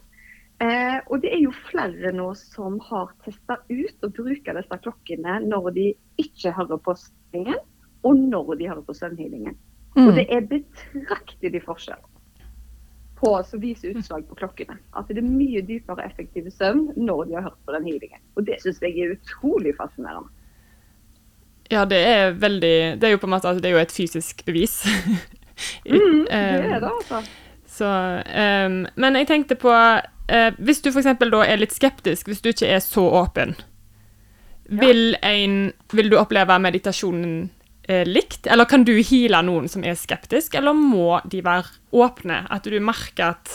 [0.65, 5.39] Eh, og det er jo flere nå som har testa ut å bruke disse klokkene
[5.47, 7.61] når de ikke hører på søvnhealingen,
[8.07, 9.59] og når de hører på søvnhealingen.
[9.99, 10.15] Og Mm.
[10.15, 12.03] det er betraktelig forskjell
[13.19, 14.79] på som viser utslag på klokkene.
[14.97, 18.21] At det er mye dypere effektiv søvn når de har hørt på den healingen.
[18.37, 20.31] Og det syns jeg er utrolig fascinerende.
[21.69, 23.93] Ja, det er veldig Det er jo på en måte altså, det er jo et
[23.93, 24.81] fysisk bevis.
[25.91, 27.19] Mm, det er det, altså.
[27.67, 27.89] Så,
[28.67, 31.09] um, men jeg tenkte på uh, Hvis du f.eks.
[31.19, 33.57] da er litt skeptisk, hvis du ikke er så åpen,
[34.71, 34.79] Ja.
[34.85, 37.51] vil, en, vil du oppleve meditasjonen
[37.89, 38.47] likt?
[38.47, 42.43] Eller kan du heale noen som er skeptisk, eller må de være åpne?
[42.53, 43.53] At du merker at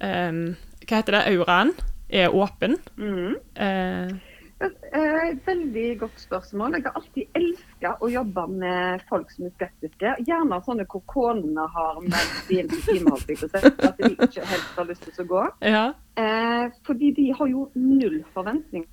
[0.00, 1.26] ehm, Hva heter det?
[1.34, 1.74] Auraen
[2.08, 2.78] er åpen?
[2.96, 3.36] Mm.
[3.54, 4.16] Eh,
[4.60, 6.72] Eh, veldig godt spørsmål.
[6.74, 10.14] Jeg har alltid elska å jobbe med folk som er skeptiske.
[10.26, 14.88] Gjerne sånne hvor konene har meldt seg inn til timehold, at de ikke helt har
[14.88, 15.44] lyst til å gå.
[15.62, 15.84] ja.
[16.18, 18.88] Eh, fordi de har jo null forventning.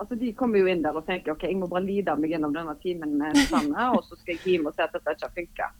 [0.00, 2.54] Altså De kommer jo inn der og tenker ok, jeg må bare lide meg gjennom
[2.56, 5.34] denne timen med Susanne, og så skal jeg hjem og se at dette ikke har
[5.36, 5.70] funka.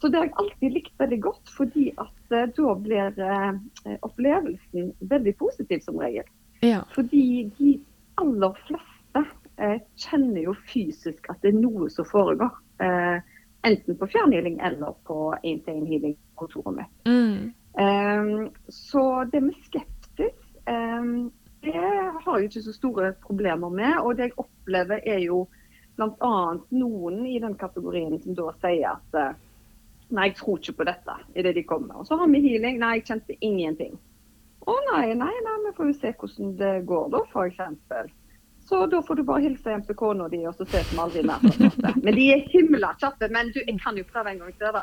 [0.00, 3.58] Så det har jeg alltid likt veldig godt, fordi at uh, da blir uh,
[4.06, 6.24] opplevelsen veldig positiv som regel.
[6.64, 6.80] ja.
[6.94, 7.74] Fordi de
[8.22, 9.24] aller fleste
[9.60, 12.56] uh, kjenner jo fysisk at det er noe som foregår.
[13.60, 16.94] Enten på fjernhealing eller på én-til-én-healing på kontoret mitt.
[17.04, 17.50] Mm.
[17.76, 21.28] Um, så det med skepsis, ehm,
[21.60, 21.76] det
[22.24, 23.98] har jeg ikke så store problemer med.
[24.00, 25.44] Og det jeg opplever er jo
[25.96, 26.34] bl.a.
[26.70, 29.34] noen i den kategorien som da sier at eh,
[30.10, 32.00] nei, jeg tror ikke på dette i det de kommer.
[32.00, 32.80] Og så har vi healing.
[32.80, 33.98] Nei, jeg kjente ingenting.
[34.68, 38.16] Å nei, nei, nei, vi får jo se hvordan det går da, f.eks.
[38.70, 41.24] Så da får du bare hilse hjem til kona di, og så ses vi aldri
[41.26, 41.40] mer.
[42.04, 43.26] Men de er himla kjappe.
[43.32, 44.82] Men du, jeg kan jo prøve en gang til, da.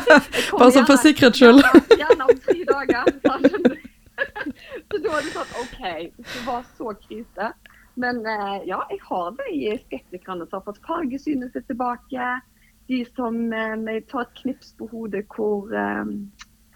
[0.60, 1.60] Bare sånn for sikkerhets skyld.
[1.60, 3.76] Gjerne, gjerne om tre dager.
[4.88, 5.80] Så da er det sånn OK,
[6.18, 7.52] det var så krise.
[7.96, 12.32] Men eh, ja, jeg har de skeptikerne som har fått fargesynet sitt tilbake.
[12.90, 16.04] De som eh, tar et knips på hodet hvor eh,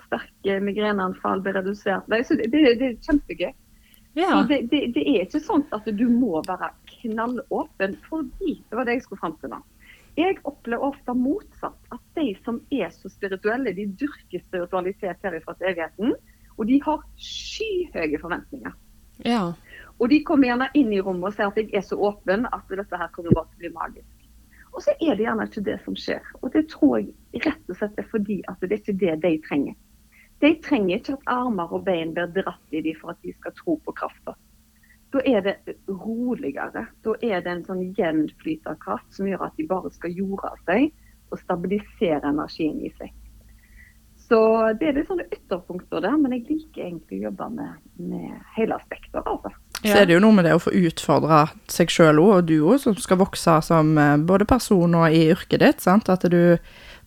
[0.07, 2.09] sterke migreneanfall blir redusert.
[2.09, 3.53] Det, det, det er kjempegøy.
[4.19, 4.41] ja.
[4.49, 8.99] Det, det, det er ikke sånn at du må være knallåpen, fordi det var det
[8.99, 9.61] jeg skulle fram til nå.
[10.19, 11.79] Jeg opplever ofte motsatt.
[11.95, 16.17] At de som er så spirituelle, de dyrker spiritualitet her fra evigheten.
[16.61, 18.73] Og de har skyhøye forventninger.
[19.25, 19.53] ja.
[20.01, 22.71] Og de kommer gjerne inn i rommet og sier at jeg er så åpen at
[22.73, 24.21] dette her kommer bare til å bli magisk.
[24.73, 26.31] Og så er det gjerne ikke det som skjer.
[26.41, 29.33] Og det tror jeg rett og slett er fordi at det er ikke det de
[29.45, 29.77] trenger.
[30.41, 33.53] De trenger ikke at armer og bein blir dratt i dem for at de skal
[33.59, 34.37] tro på krafta.
[35.13, 36.87] Da er det roligere.
[37.05, 40.17] Da er det en sånn jevn flyt av kraft som gjør at de bare skal
[40.17, 40.95] jorde seg
[41.31, 43.13] og stabilisere energien i seg.
[44.31, 44.39] Så
[44.79, 48.77] det er litt sånne ytterpunkter der, men jeg liker egentlig å jobbe med, med hele
[48.85, 49.27] spekteret.
[49.27, 49.51] Altså.
[49.81, 51.41] Så er det jo noe med det å få utfordre
[51.73, 55.25] seg sjøl òg, og du òg, som skal vokse som eh, både person og i
[55.33, 55.83] yrket ditt.
[55.83, 56.13] sant?
[56.13, 56.61] At du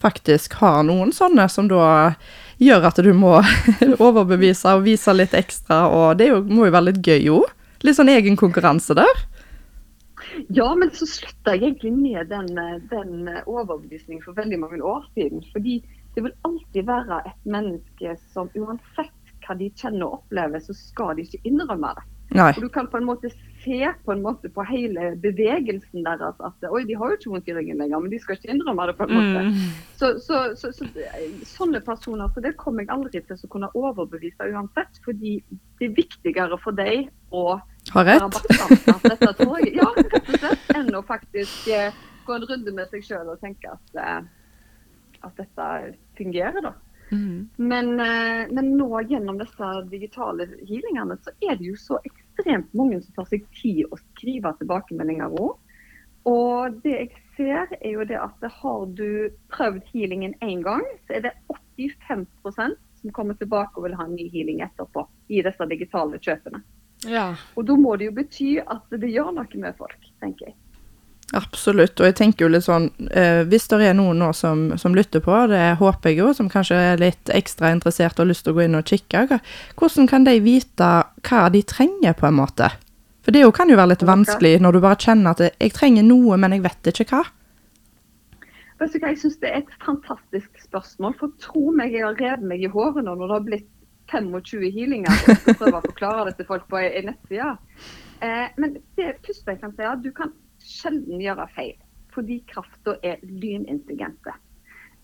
[0.03, 2.11] faktisk har noen sånne som da
[2.59, 3.37] gjør at du må
[4.09, 7.43] overbevise og vise litt ekstra, og det jo, må jo være litt gøy jo.
[7.87, 9.23] Litt sånn egen konkurranse der.
[10.53, 15.05] Ja, men så slutta jeg egentlig med den, eh, den overbevisningen for veldig mange år
[15.17, 15.43] siden.
[15.51, 15.81] Fordi
[16.15, 21.17] det vil alltid være et menneske som uansett hva de kjenner og opplever, så skal
[21.17, 22.09] de ikke innrømme det.
[22.33, 22.49] Nei.
[22.55, 23.29] Og Du kan på en måte
[23.63, 27.51] se på en måte på hele bevegelsen deres at oi, de har jo ikke vondt
[27.51, 28.95] i ryggen lenger, men de skal ikke innrømme det.
[28.97, 29.43] på en måte.
[29.49, 29.59] Mm.
[29.99, 30.87] Så, så, så, så
[31.47, 34.97] Sånne personer så det kommer jeg aldri til å kunne overbevise uansett.
[35.05, 35.37] Fordi
[35.79, 37.59] det er viktigere for deg å
[37.93, 38.37] Har rett.
[39.03, 42.89] dette tror jeg, ja, rett og slett, enn å faktisk eh, gå en runde med
[42.89, 45.67] seg sjøl og tenke at, eh, at dette
[46.17, 46.73] fungerer, da.
[47.13, 47.49] Mm.
[47.55, 53.01] Men, eh, men nå gjennom disse digitale healingene, så er det jo så ekstremt mange
[53.03, 55.59] som tar seg tid å skrive tilbakemeldinger òg.
[56.29, 61.19] Og det jeg ser, er jo det at har du prøvd healingen én gang, så
[61.19, 65.67] er det 85% som kommer tilbake og vil ha en ny healing etterpå i disse
[65.69, 66.63] digitale kjøpene.
[67.09, 67.35] Ja.
[67.57, 70.55] Og da må det jo bety at det gjør noe med folk, tenker jeg.
[71.33, 71.97] Absolutt.
[71.99, 75.23] Og jeg tenker jo litt sånn eh, Hvis det er noen nå som, som lytter
[75.23, 78.53] på, det håper jeg jo, som kanskje er litt ekstra interessert og har lyst til
[78.53, 79.39] å gå inn og kikke, hva-
[79.79, 80.89] hvordan kan de vite
[81.25, 82.69] hva de trenger, på en måte?
[83.23, 86.03] For det jo kan jo være litt vanskelig når du bare kjenner at jeg trenger
[86.05, 87.23] noe, men jeg vet ikke hva.
[88.83, 91.15] Vet du hva, Jeg syns det er et fantastisk spørsmål.
[91.21, 93.69] For tro meg, jeg har revet meg i håret nå når det har blitt
[94.11, 95.11] 25 healinger.
[95.11, 97.51] og skal prøve å forklare det til folk på ei nettside.
[98.23, 101.77] Eh, men det første jeg kan si, er at du kan sjelden gjøre feil.
[102.13, 104.35] Fordi krafta er lynintelligente.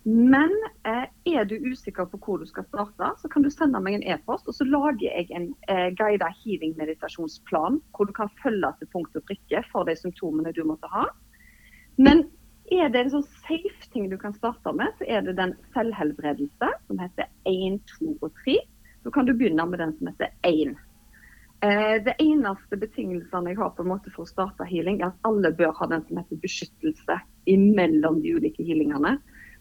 [0.07, 0.53] Men
[0.87, 4.05] eh, er du usikker på hvor du skal starte, så kan du sende meg en
[4.15, 9.17] e-post, og så lager jeg en eh, guidet healing-meditasjonsplan hvor du kan følge til punkt
[9.19, 11.09] og prikke for de symptomene du måtte ha.
[11.99, 12.23] Men
[12.71, 16.71] er det en sånn safe ting du kan starte med, så er det den selvhelbredelse
[16.87, 18.55] som heter 1, 2 og 3.
[19.03, 20.77] Så kan du begynne med den som heter 1.
[21.61, 25.27] Eh, det eneste betingelsene jeg har på en måte for å starte healing, er at
[25.27, 27.19] alle bør ha den som heter beskyttelse
[27.51, 29.17] imellom de ulike healingene.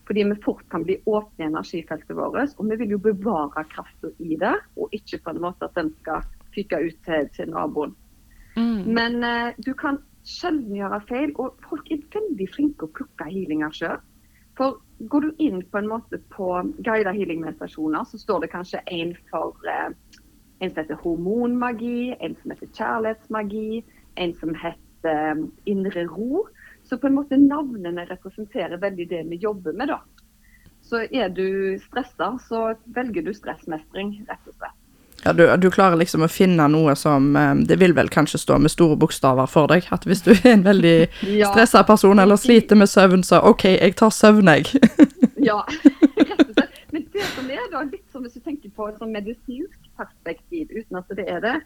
[0.09, 4.15] Fordi vi fort kan bli åpne i energifeltet vårt, og vi vil jo bevare kraften
[4.25, 6.23] i det, og ikke på en måte at den skal
[6.55, 7.97] fyke ut til, til naboen.
[8.57, 8.87] Mm.
[8.95, 13.75] Men eh, du kan sjelden gjøre feil, og folk er veldig flinke å plukke healinger
[13.75, 13.99] sjøl.
[14.59, 16.51] For går du inn på en måte på
[16.83, 19.93] guidede healing-meditasjoner, så står det kanskje en for eh,
[20.59, 23.85] en som heter hormonmagi, en som heter kjærlighetsmagi,
[24.19, 26.47] en som heter eh, indre ro.
[26.83, 30.01] Så på en måte navnene representerer veldig det vi jobber med, da.
[30.83, 32.63] Så er du stressa, så
[32.97, 34.78] velger du stressmestring, rett og slett.
[35.25, 38.59] Ja, du, du klarer liksom å finne noe som eh, Det vil vel kanskje stå
[38.63, 39.89] med store bokstaver for deg.
[39.95, 40.97] At hvis du er en veldig
[41.41, 41.51] Ja.
[41.53, 44.71] stressa person eller sliter med søvn, så OK, jeg tar søvn, jeg.
[45.49, 45.61] Ja,
[46.19, 46.79] rett og slett.
[46.93, 50.71] Men det som er da, litt som hvis du tenker på et sånn medisinsk perspektiv,
[50.73, 51.57] uten at det er det,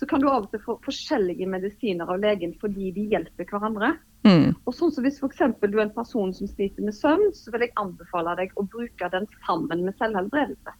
[0.00, 3.92] så kan du av og til få forskjellige medisiner av legen fordi de hjelper hverandre.
[4.26, 4.52] Mm.
[4.66, 7.66] Og sånn som Hvis for du er en person som sliter med søvn, så vil
[7.66, 10.74] jeg anbefale deg å bruke den sammen med selvhelbredelse.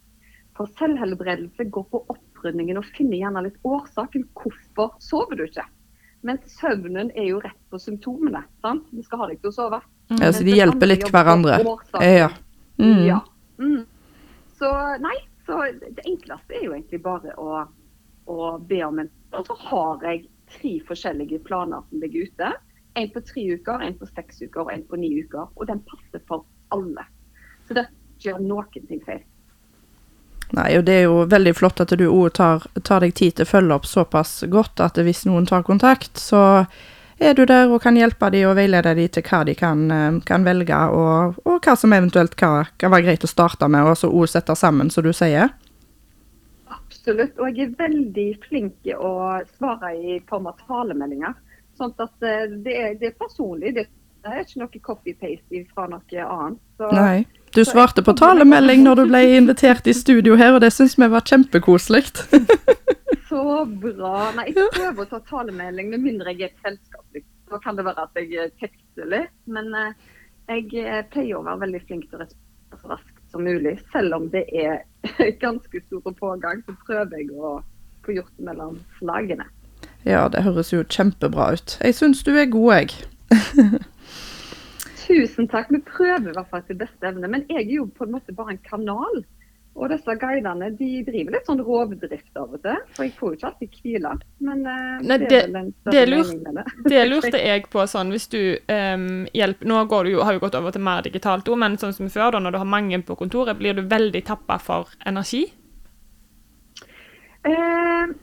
[0.57, 4.27] For selvhelbredelse går på opprydningen og finner gjerne litt årsaken.
[4.37, 5.65] Hvorfor sover du ikke?
[6.23, 8.43] Mens søvnen er jo rett på symptomene.
[8.61, 8.85] sant?
[8.91, 9.79] Vi skal ha deg til å sove.
[10.13, 11.57] Ja, så de hjelper litt hverandre.
[12.05, 12.29] Ja.
[12.77, 13.01] Mm.
[13.07, 13.19] Ja.
[13.59, 13.81] Mm.
[14.59, 14.69] Så
[15.03, 17.65] nei, så det enkleste er jo egentlig bare å,
[18.29, 22.53] å be om en Og så har jeg tre forskjellige planer som ligger ute.
[22.93, 25.49] En på tre uker, en på seks uker og en på ni uker.
[25.57, 27.07] Og den passer for alle.
[27.67, 27.87] Så det
[28.21, 29.23] gjør noen ting feil.
[30.53, 33.47] Nei, og det er jo veldig flott at du òg tar, tar deg tid til
[33.47, 36.65] å følge opp såpass godt at hvis noen tar kontakt, så
[37.17, 40.19] er du der og kan hjelpe dem og veilede dem til hva de kan, eh,
[40.27, 43.97] kan velge, og, og hva som eventuelt kan, kan være greit å starte med, og
[43.97, 45.49] så òg sette sammen, som du sier.
[46.69, 47.33] Absolutt.
[47.41, 51.33] Og jeg er veldig flink til å svare i form av talemeldinger.
[51.79, 53.73] Sånn at eh, det er, det er personlig.
[53.73, 53.91] Det er
[54.23, 56.59] ikke noe copy-paste fra noe annet.
[56.77, 57.25] Så Nei.
[57.53, 61.09] Du svarte på talemelding når du ble invitert i studio her, og det syns vi
[61.11, 62.05] var kjempekoselig.
[63.29, 64.31] Så bra.
[64.37, 67.05] Nei, jeg prøver å ta talemelding med mindre jeg er et selskap.
[67.13, 67.29] liksom.
[67.53, 69.33] Da kan det være at jeg eh, tekster litt.
[69.45, 69.93] Men eh,
[70.49, 73.75] jeg eh, pleier å være veldig flink til å respondere så raskt som mulig.
[73.93, 74.81] Selv om det er
[75.45, 77.59] ganske stor pågang, så prøver jeg å
[78.05, 79.45] få gjort det mellom slagene.
[80.05, 81.77] Ja, det høres jo kjempebra ut.
[81.79, 83.83] Jeg syns du er god, jeg.
[85.13, 85.69] Tusen takk.
[85.73, 87.29] Vi prøver i hvert fall til beste evne.
[87.29, 89.23] Men jeg er jo på en måte bare en kanal.
[89.73, 93.37] Og disse guidene de driver litt sånn rovdrift av og til, for jeg får jo
[93.39, 94.11] ikke alltid hvile.
[94.45, 96.91] Men uh, Nei, det det- er det større lur- mening med det.
[96.91, 98.37] Det lurte jeg på sånn, hvis du
[98.69, 101.95] um, hjelper Nå du jo, har du gått over til mer digitalt ord, men sånn
[101.97, 105.47] som før, da, når du har mange på kontoret, blir du veldig tappa for energi?
[107.41, 108.13] Uh,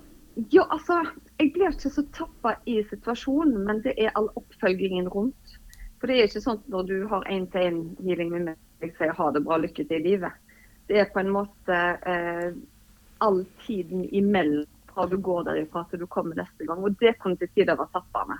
[0.54, 1.02] ja, altså,
[1.40, 5.58] jeg blir ikke så tappa i situasjonen, men det er all oppfølgingen rundt.
[6.00, 9.42] For det er ikke sånn når du har én-til-én-healing med meg, jeg sier ha det
[9.44, 10.36] bra, lykke til i livet.
[10.88, 12.54] Det er på en måte eh,
[13.20, 16.80] all tiden imellom fra du går derifra til du kommer neste gang.
[16.82, 18.38] Og det kom til tider være tappende.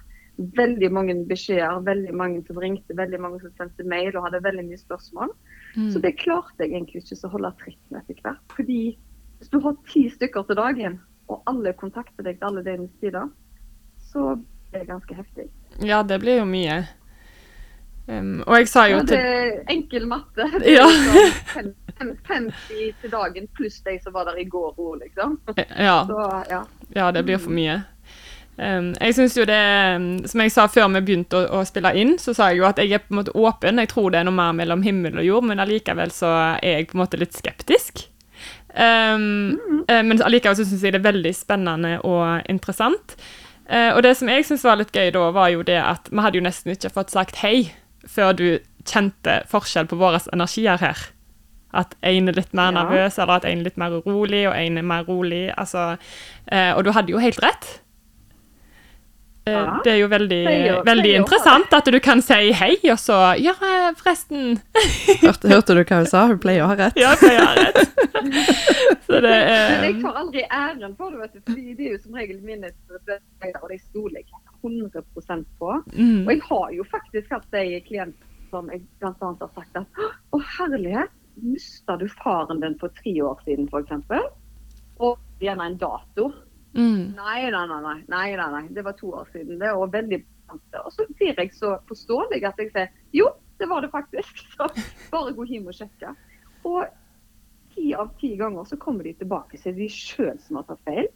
[0.56, 4.64] Veldig mange beskjeder, veldig mange som ringte, veldig mange som sendte mail og hadde veldig
[4.70, 5.34] mye spørsmål.
[5.92, 8.56] Så det klarte jeg egentlig ikke å holde tritt med etter hvert.
[8.56, 8.80] Fordi
[9.38, 10.98] hvis du har ti stykker til dagen,
[11.30, 13.28] og alle kontakter deg til alle døgnets tider,
[14.10, 14.32] så
[14.72, 15.46] er det ganske heftig.
[15.86, 16.82] Ja, det blir jo mye.
[18.08, 20.46] Um, og jeg sa jo Ja, til enkel matte.
[20.58, 20.86] Det Ja.
[20.88, 25.38] er liksom 50 til dagen pluss de som var der i går òg, liksom.
[25.78, 26.04] Ja.
[26.06, 26.64] Så ja.
[26.96, 27.82] Ja, det blir for mye.
[28.60, 29.60] Um, jeg synes jo det,
[30.28, 32.78] Som jeg sa før vi begynte å, å spille inn, så sa jeg jo at
[32.82, 33.78] jeg er på en måte åpen.
[33.78, 36.90] Jeg tror det er noe mer mellom himmel og jord, men allikevel så er jeg
[36.90, 38.08] på en måte litt skeptisk.
[38.74, 39.56] Um,
[39.88, 43.16] eh, men allikevel så syns jeg det er veldig spennende og interessant.
[43.70, 46.22] Uh, og det som jeg syns var litt gøy da, var jo det at vi
[46.24, 47.70] hadde jo nesten ikke fått sagt hei
[48.06, 50.96] før du kjente forskjell på våre energier her.
[51.72, 52.82] At en er litt mer Ja.
[52.82, 55.52] nervøs, eller at en er litt mer urolig, og en er mer rolig.
[55.56, 55.98] Altså,
[56.50, 57.80] eh, og du hadde jo helt rett.
[59.46, 59.80] Eh, Ja.
[59.84, 62.98] Det er jo veldig, Pleier å- veldig pleier interessant at du kan si hei, og
[62.98, 64.60] så Ja, eh, forresten.
[65.22, 66.26] Hørte, hørte du hva hun sa?
[66.26, 66.96] Hun pleier å ha rett.
[66.96, 67.88] Ja, jeg har rett.
[69.06, 71.98] så det Men jeg tar aldri æren for det, vet du, fordi det er jo
[72.02, 74.26] som regel min og det stoler jeg
[74.62, 75.02] 100
[75.58, 75.70] på.
[75.92, 79.12] mm, Og jeg har jo faktisk hatt de klienter som jeg bl.a.
[79.20, 80.00] har sagt at
[80.34, 84.10] å herlighet, mista du faren din for tre år siden f.eks.?
[85.00, 86.32] Og gjerne en dato.
[86.74, 88.64] mm, Nei, nei, nei, nei, nei.
[88.74, 89.58] Det var to år siden.
[89.62, 90.24] Det var veldig.
[90.50, 93.28] Og så blir jeg så forståelig at jeg sier jo,
[93.60, 94.42] det var det faktisk.
[94.56, 94.66] Så
[95.12, 96.10] bare gå hjem og sjekke.
[96.66, 96.84] Og
[97.74, 100.66] ti av ti ganger så kommer de tilbake, så er det de sjøl som har
[100.68, 101.06] tatt feil.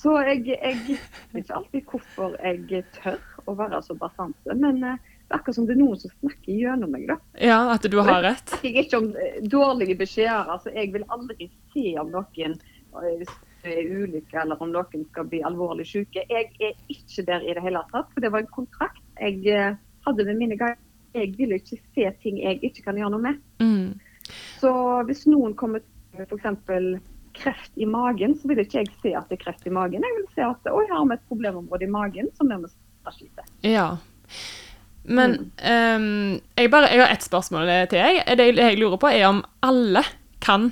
[0.00, 0.76] Så jeg, jeg
[1.34, 5.58] vet ikke alltid hvorfor jeg tør å være så basante, men eh, det er akkurat
[5.58, 7.04] som det er noen som snakker gjennom meg.
[7.10, 7.16] da.
[7.38, 8.54] ja, at du har rett.
[8.56, 10.48] Jeg snakker ikke om eh, dårlige beskjeder.
[10.56, 13.34] altså Jeg vil aldri se om noen eh,
[13.70, 16.24] er ulykke eller om noen skal bli alvorlig syke.
[16.32, 18.08] Jeg er ikke der i det hele tatt.
[18.14, 20.80] For det var en kontrakt jeg eh, hadde med mine guider.
[21.14, 23.38] Jeg vil ikke se ting jeg ikke kan gjøre noe med.
[23.62, 24.34] Mm.
[24.62, 24.72] Så
[25.06, 25.82] hvis noen kommer
[26.16, 26.58] med f.eks.
[27.34, 30.02] kreft i magen, så vil ikke jeg se at det er kreft i magen.
[30.02, 32.68] Jeg vil se at oi, har vi et problemområde i magen som vi må
[33.14, 33.44] slite.
[33.66, 33.96] Ja.
[35.04, 35.50] Men Mm.
[35.64, 38.20] um, jeg, bare, jeg har ett spørsmål til deg.
[38.38, 40.02] Det jeg lurer på, er om alle
[40.44, 40.70] kan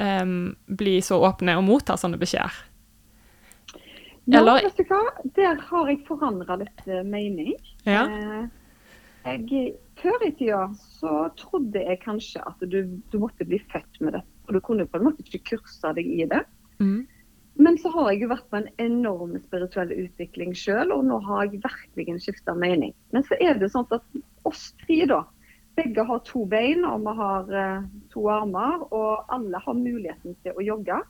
[0.00, 2.50] um, bli så åpne og motta sånne beskjeder.
[4.30, 5.00] Ja, Eller- vet du hva?
[5.36, 7.54] Der har jeg forandra litt eh, mening.
[7.84, 8.04] Ja.
[8.06, 8.48] Eh,
[9.24, 10.64] jeg, før i tida
[10.98, 12.82] så trodde jeg kanskje at du,
[13.12, 14.22] du måtte bli født med det.
[14.48, 16.42] Og du kunne på en måte ikke kurse deg i det.
[16.80, 17.04] Mm.
[17.60, 21.44] Men så har jeg jo vært på en enorm spirituell utvikling sjøl, og nå har
[21.44, 22.94] jeg virkelig skifta mening.
[23.12, 24.06] Men så er det sånn at
[24.48, 25.24] oss tre, da.
[25.78, 27.82] Begge har to bein og vi har eh,
[28.12, 31.02] to armer, og alle har muligheten til å jogge.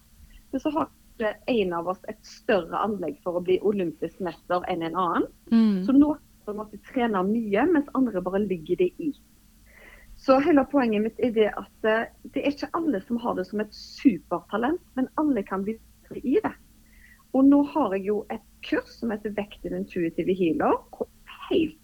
[0.50, 0.90] Men så har
[1.46, 5.26] en av oss et større anlegg for å bli olympisk mester enn en annen.
[5.52, 5.82] Mm.
[5.86, 6.20] Så noen
[6.50, 9.12] på en måte trener mye, mens andre bare ligger det i.
[10.20, 13.46] Så hele poenget mitt er det at eh, det er ikke alle som har det
[13.48, 16.52] som et supertalent, men alle kan bli bedre i det.
[17.32, 20.76] Og nå har jeg jo et kurs som heter Vekt din intuitive healer.
[21.48, 21.78] Helt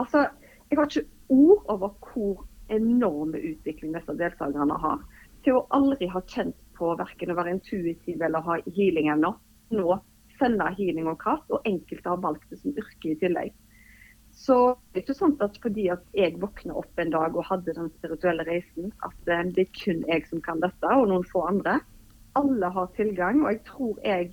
[0.00, 0.24] Altså,
[0.70, 5.02] jeg har ikke ord over hvor enorme utvikling disse deltakerne har.
[5.44, 9.34] Til å aldri ha kjent på verken å være intuitiv eller ha healing ennå.
[9.76, 9.98] Nå
[10.40, 13.52] sender healing og kraft, og enkelte har valgt det som yrke i tillegg.
[14.42, 14.56] Så
[14.90, 17.90] det er ikke sånn at fordi at jeg våkna opp en dag og hadde den
[17.98, 21.76] spirituelle reisen, at eh, det er kun jeg som kan dette, og noen få andre.
[22.38, 24.32] Alle har tilgang, og jeg tror jeg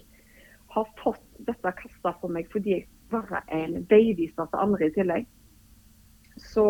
[0.73, 4.95] har fått dette kasta på meg fordi jeg bare er en veiviser til andre i
[4.95, 5.27] tillegg.
[6.39, 6.65] Så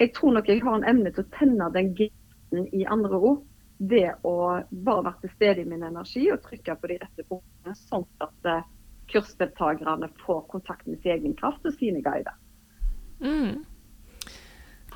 [0.00, 3.40] jeg tror nok jeg har en evne til å tenne den gnisten i andre ord
[3.90, 4.34] ved å
[4.70, 8.52] bare være til stede i min energi og trykke på de rette punktene, sånn at
[8.52, 8.68] eh,
[9.12, 12.36] kursdeltakerne får kontakt med sin egen kraft og sine guider.
[13.20, 13.58] Mm.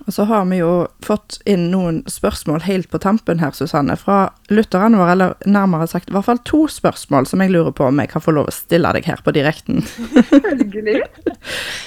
[0.04, 0.72] Og så har vi jo
[1.04, 6.10] fått inn noen spørsmål helt på tampen her, Susanne, fra lytterne våre, eller nærmere sagt
[6.10, 8.54] i hvert fall to spørsmål som jeg lurer på om jeg kan få lov å
[8.54, 9.84] stille deg her på direkten.
[10.30, 11.02] Selvfølgelig.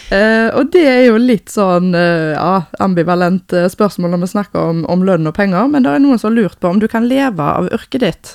[0.07, 4.69] Eh, og det er jo litt sånn uh, ja, ambivalent uh, spørsmål når vi snakker
[4.69, 6.87] om, om lønn og penger, men det er noen som har lurt på om du
[6.87, 8.31] kan leve av yrket ditt.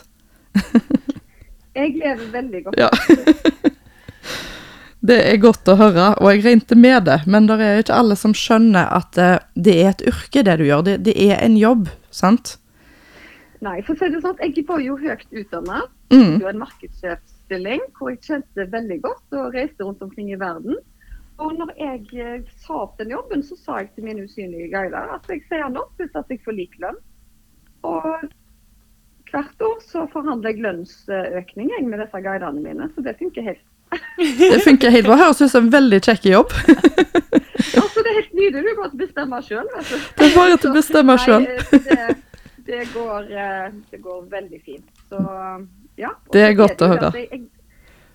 [1.72, 2.76] Jeg lever veldig godt.
[2.76, 2.90] Ja.
[5.02, 7.96] Det er godt å høre, og jeg regnet med det, men det er jo ikke
[7.98, 10.84] alle som skjønner at eh, det er et yrke, det du gjør.
[10.86, 12.54] Det, det er en jobb, sant?
[13.66, 15.82] Nei, for å si det sånn, jeg var jo høyt utdanna.
[16.12, 16.38] Mm.
[16.42, 20.78] jo en markedssjefstilling hvor jeg kjente veldig godt og reiste rundt omkring i verden.
[21.42, 25.14] Og når jeg eh, sa opp den jobben, så sa jeg til mine usynlige guider
[25.16, 27.00] at jeg sier den opp hvis at jeg får lik lønn.
[27.88, 28.28] Og
[29.32, 33.64] hvert år så forhandler jeg lønnsøkning med disse guidene mine, så det funker helt.
[34.38, 35.16] Det funker helt bra.
[35.20, 36.52] Høres ut som en veldig kjekk jobb.
[37.72, 38.62] Altså, det er helt nydelig.
[38.72, 40.04] Du kan bestemme sjøl, vet du.
[40.18, 41.46] Det er bare å bestemme sjøl.
[42.62, 44.86] Det, går, eh, det går veldig fint.
[45.10, 45.18] Så
[45.96, 46.12] ja.
[46.14, 47.10] Og Det er godt å høre.
[47.18, 47.42] Jeg,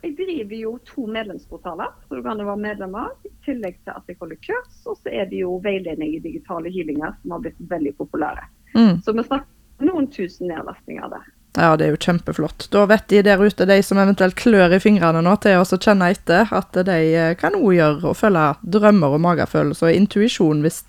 [0.06, 3.14] jeg driver jo to medlemsportaler, så du kan være medlem av.
[3.28, 4.80] I tillegg til at jeg holder kurs.
[4.86, 8.48] Og så er det jo veiledning i digitale healinger som har blitt veldig populære.
[8.78, 9.02] Mm.
[9.04, 11.28] Så vi snakker noen tusen nedlastninger der.
[11.58, 12.68] Ja, det er jo kjempeflott.
[12.70, 16.12] Da vet de der ute, de som eventuelt klør i fingrene nå til å kjenne
[16.14, 18.44] etter, at de eh, kan òg gjøre og følge
[18.78, 20.84] drømmer og magefølelse og intuisjon hvis,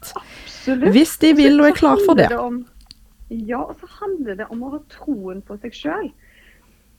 [0.92, 2.28] hvis de vil og er klar for det.
[2.36, 2.60] Om,
[3.32, 6.10] ja, og så handler det om å ha troen på seg sjøl.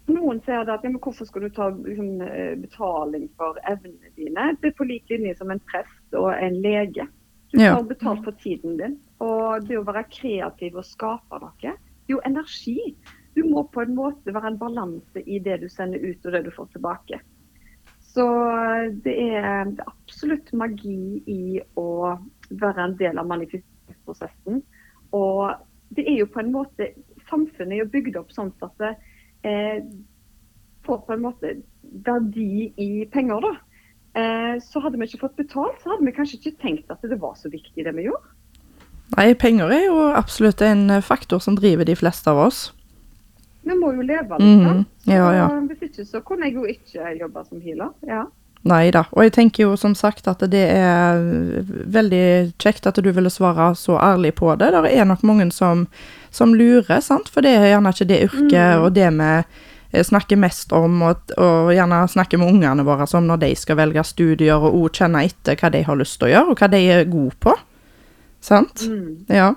[0.10, 4.10] Noen sier det at ja, men hvorfor skal du ta liksom, eh, betaling for evnene
[4.18, 4.48] dine?
[4.64, 7.06] Det er på lik linje som en prest og en lege.
[7.54, 7.76] Du Ja.
[7.76, 8.98] tar betalt for tiden din.
[9.22, 12.96] Og det å være kreativ og skape noe, det er jo energi.
[13.36, 16.44] Du må på en måte være en balanse i det du sender ut og det
[16.48, 17.22] du får tilbake.
[18.10, 18.26] Så
[19.06, 22.18] det er, det er absolutt magi i å
[22.50, 24.64] være en del av manifesteringsprosessen.
[25.14, 25.52] Og
[25.96, 26.92] det er jo på en måte
[27.30, 28.88] Samfunnet er jo bygd opp sånn at det
[29.46, 29.84] eh,
[30.82, 31.52] får på en måte
[32.08, 33.52] verdi i penger, da.
[34.18, 37.20] Eh, så hadde vi ikke fått betalt, så hadde vi kanskje ikke tenkt at det
[37.22, 38.34] var så viktig det vi gjorde.
[39.14, 42.64] Nei, penger er jo absolutt en eh, faktor som driver de fleste av oss.
[43.66, 44.38] Vi må jo leve da.
[44.40, 44.86] Mhm.
[45.06, 45.48] Ja, ja.
[45.50, 47.90] Så Hvis ikke så kunne jeg jo ikke jobbe som healer.
[48.08, 48.24] Ja.
[48.64, 49.06] Nei da.
[49.16, 51.20] Og jeg tenker jo som sagt at det er
[51.88, 54.72] veldig kjekt at du ville svare så ærlig på det.
[54.76, 55.86] Det er nok mange som,
[56.32, 57.30] som lurer, sant.
[57.32, 58.84] For det er gjerne ikke det yrket Mm.
[58.84, 59.30] og det vi
[60.00, 63.76] eh, snakker mest om, og, og gjerne snakker med ungene våre som når de skal
[63.80, 66.68] velge studier, og òg kjenne etter hva de har lyst til å gjøre, og hva
[66.70, 67.56] de er gode på.
[68.42, 68.84] Sant?
[68.88, 69.26] Mm.
[69.30, 69.54] Ja.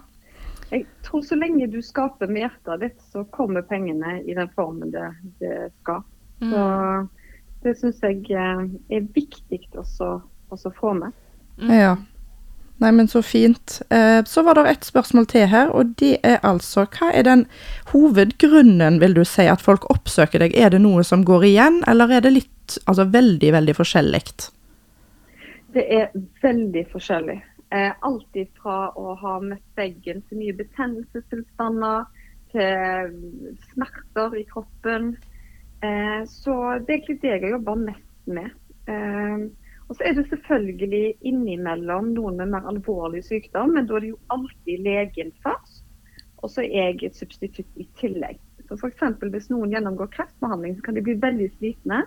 [1.13, 5.11] Tror så lenge du skaper med hjertet ditt, så kommer pengene i den formen det,
[5.43, 6.01] det skal.
[6.41, 6.55] Mm.
[6.55, 6.63] Så
[7.67, 8.63] det syns jeg eh,
[8.97, 10.15] er viktig også,
[10.49, 11.13] også å få med.
[11.69, 11.99] Ja.
[12.81, 13.83] Nei, men så fint.
[13.93, 17.45] Eh, så var det et spørsmål til her, og det er altså Hva er den
[17.93, 20.57] hovedgrunnen, vil du si, at folk oppsøker deg?
[20.57, 22.49] Er det noe som går igjen, eller er det litt
[22.89, 24.21] Altså veldig, veldig forskjellig?
[25.75, 26.07] Det er
[26.41, 27.35] veldig forskjellig.
[27.73, 32.03] Eh, alt fra å ha møtt veggen til mye betennelsestilstander,
[32.53, 33.15] til
[33.71, 35.15] smerter i kroppen.
[35.81, 38.51] Eh, så det er egentlig det jeg har jobba mest med.
[38.93, 39.47] Eh,
[39.89, 44.13] og så er det selvfølgelig innimellom noen med mer alvorlig sykdom, men da er det
[44.13, 45.83] jo alltid legen først.
[46.43, 48.41] Og så er jeg et substitutt i tillegg.
[48.69, 49.17] Så F.eks.
[49.33, 52.05] hvis noen gjennomgår kreftbehandling, så kan de bli veldig slitne.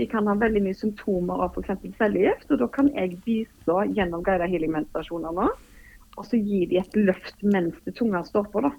[0.00, 1.82] De kan ha veldig mye symptomer av f.eks.
[2.00, 5.50] cellegift, og da kan jeg bistå gjennom guided healing-meditasjoner.
[6.16, 8.70] Og så gi de et løft mens det tunga står på, da.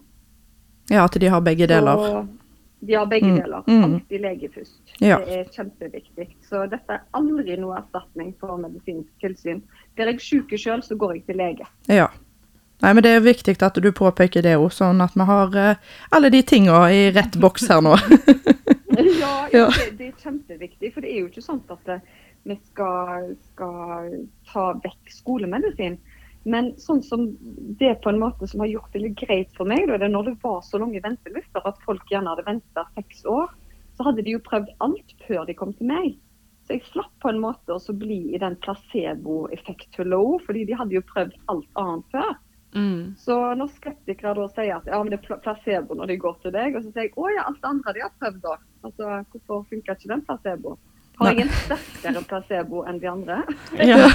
[0.90, 2.02] Ja, at de har begge deler.
[2.02, 2.32] Og
[2.82, 3.62] de har begge Mm, deler.
[3.68, 3.84] mm.
[3.86, 4.82] Alltid lege først.
[5.00, 5.20] Ja.
[5.22, 6.28] Det er kjempeviktig.
[6.50, 9.62] Så dette er aldri noe erstatning for medisinsk tilsyn.
[9.96, 11.68] Blir jeg syk sjøl, så går jeg til lege.
[11.88, 12.08] Ja.
[12.82, 15.76] Nei, men det er viktig at du påpeker det òg, sånn at vi har eh,
[16.12, 17.94] alle de tinga i rett boks her nå.
[19.20, 19.68] Ja, Ja.
[19.76, 20.94] det, det er kjempeviktig.
[20.94, 21.94] For det er jo ikke sånn at
[22.48, 24.10] vi skal, skal
[24.52, 26.00] ta vekk skolemedisin.
[26.50, 27.28] Men sånn som
[27.78, 30.14] det på en måte som har gjort det litt greit for meg, da, det er
[30.16, 33.52] når det var så lange ventelister at folk gjerne hadde venta seks år,
[33.98, 36.16] så hadde de jo prøvd alt før de kom til meg.
[36.66, 41.04] Så jeg slapp på en måte å bli i den placebo-effekt-hullo, fordi de hadde jo
[41.14, 42.34] prøvd alt annet før.
[42.76, 43.16] Mm.
[43.20, 46.54] Så når skeptikere da sier at ja, men det er placebo når de går til
[46.56, 48.56] deg, og så sier jeg å ja, alt det andre de har prøvd da.
[48.88, 50.78] Altså, hvorfor funker ikke den placebo?
[51.22, 53.42] Har jeg en sterkere placebo enn de andre?
[53.92, 54.08] Ja.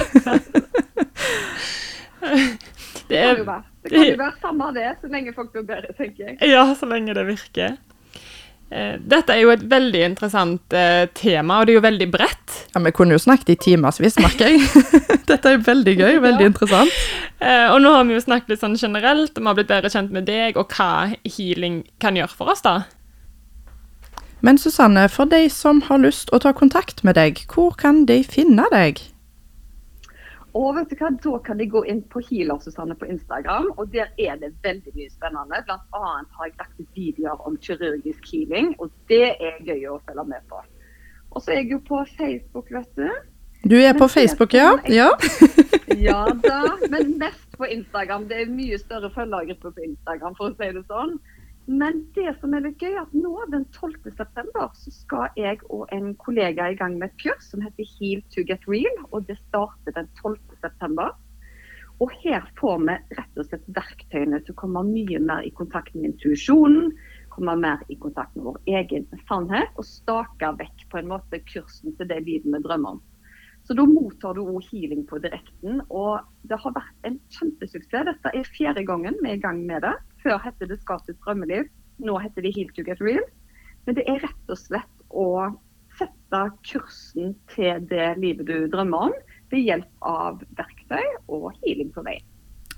[3.07, 3.63] Det Det kan er jo være.
[3.83, 6.39] Det kan jo være samme det, så lenge folk blir bedre, tenker jeg.
[6.49, 7.77] Ja, så lenge det virker.
[8.69, 12.55] Eh, Dette er jo et veldig interessant eh, tema, og det er jo veldig bredt.
[12.75, 14.59] Ja, Vi kunne jo snakket i timevis, merker jeg.
[15.29, 16.51] Dette er veldig gøy, veldig Ja.
[16.51, 16.91] interessant.
[17.39, 19.89] Eh, Og nå har vi jo snakket litt sånn generelt, og vi har blitt bedre
[19.93, 22.81] kjent med deg, og hva healing kan gjøre for oss, da.
[24.41, 28.19] Men Susanne, for de som har lyst å ta kontakt med deg, hvor kan de
[28.23, 28.99] finne deg?
[30.55, 33.91] Og vet du hva, Da kan de gå inn på Healer Susanne på Instagram, og
[33.93, 35.63] der er det veldig mye spennende.
[35.67, 39.99] Blant annet har jeg lagt ut videoer om kirurgisk healing, og det er gøy å
[40.07, 40.61] følge med på.
[41.31, 43.09] Og så er jeg jo på Facebook, vet du.
[43.67, 44.77] Du er på Facebook, ja?
[44.87, 45.11] Ja.
[45.97, 48.27] Ja da, men mest på Instagram.
[48.29, 51.15] Det er mye større følgergruppe på Instagram, for å si det sånn.
[51.67, 54.13] Men det som er litt gøy, at nå den 12.
[54.15, 58.21] september så skal jeg og en kollega i gang med et kurs som heter Heal
[58.31, 59.01] to get real.
[59.11, 60.37] Og det starter den 12.
[60.63, 61.11] september.
[61.99, 65.95] Og her får vi rett og slett verktøyene til å komme mye mer i kontakt
[65.97, 66.93] med intuisjonen.
[67.33, 71.97] Komme mer i kontakt med vår egen sannhet og stake vekk på en måte kursen
[71.97, 73.03] til det livet vi drømmer om.
[73.67, 75.81] Så da mottar du òg healing på direkten.
[75.91, 78.07] Og det har vært en kjempesuksess.
[78.07, 79.91] Dette er fjerde gangen vi er i gang med det.
[80.23, 81.67] Før het det Skatus drømmeliv.
[81.99, 83.25] Nå heter det Heal to get real.
[83.85, 85.27] Men det er rett og slett å
[85.97, 89.13] sette kursen til det livet du drømmer om,
[89.51, 92.17] ved hjelp av verktøy og healing på vei.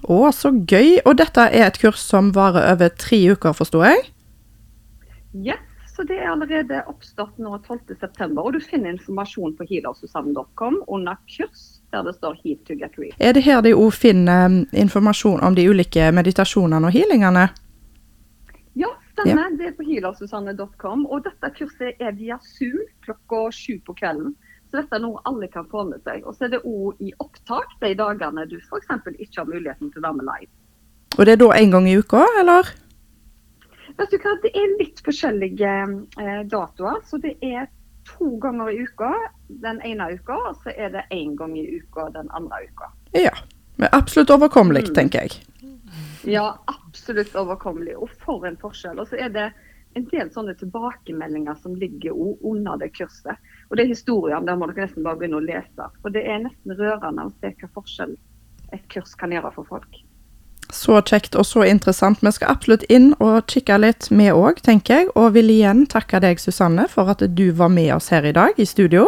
[0.08, 1.02] Å, så gøy.
[1.04, 4.06] Og dette er et kurs som varer over tre uker, forstår jeg?
[5.38, 5.69] Yes,
[6.00, 8.38] så det er allerede oppstart nå 12.9.
[8.40, 13.12] Og du finner informasjon på healersusanne.com under kurs der det står Heal to get real.
[13.20, 17.50] Er det her de òg finner mm, informasjon om de ulike meditasjonene og healingene?
[18.80, 19.52] Ja, stemmer.
[19.60, 21.04] Det er på healersusanne.com.
[21.12, 24.38] Og dette kurset er via Zoom klokka sju på kvelden.
[24.72, 26.24] Så dette er noe alle kan få med seg.
[26.24, 28.88] Og så er det òg i opptak de dagene du f.eks.
[29.18, 30.54] ikke har muligheten til å være med live.
[31.18, 32.72] Og det er da én gang i uka, eller?
[34.00, 35.74] Vet du hva, Det er litt forskjellige
[36.20, 37.02] eh, datoer.
[37.06, 37.68] Så det er
[38.10, 39.12] to ganger i uka
[39.62, 42.92] den ene uka, og så er det én gang i uka den andre uka.
[43.14, 43.36] Ja.
[43.80, 44.94] Men absolutt overkommelig, Mm.
[44.96, 45.32] tenker jeg.
[46.28, 47.96] Ja, absolutt overkommelig.
[47.98, 49.00] Og for en forskjell.
[49.00, 49.54] Og så er det
[49.96, 52.12] en del sånne tilbakemeldinger som ligger
[52.44, 53.38] under det kurset.
[53.70, 55.88] Og det er historiene, der må dere nesten bare begynne å lese.
[56.02, 58.18] For det er nesten rørende å se hva forskjell
[58.74, 59.88] et kurs kan gjøre for folk.
[60.70, 62.22] Så kjekt og så interessant.
[62.22, 65.10] Vi skal absolutt inn og kikke litt, vi òg, tenker jeg.
[65.18, 68.58] Og vil igjen takke deg, Susanne, for at du var med oss her i dag
[68.60, 69.08] i studio.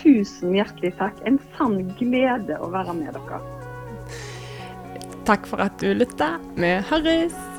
[0.00, 1.18] Tusen hjertelig takk.
[1.26, 3.42] En sann glede å være med dere.
[5.28, 6.36] Takk for at du lytta.
[6.56, 7.49] Vi høres!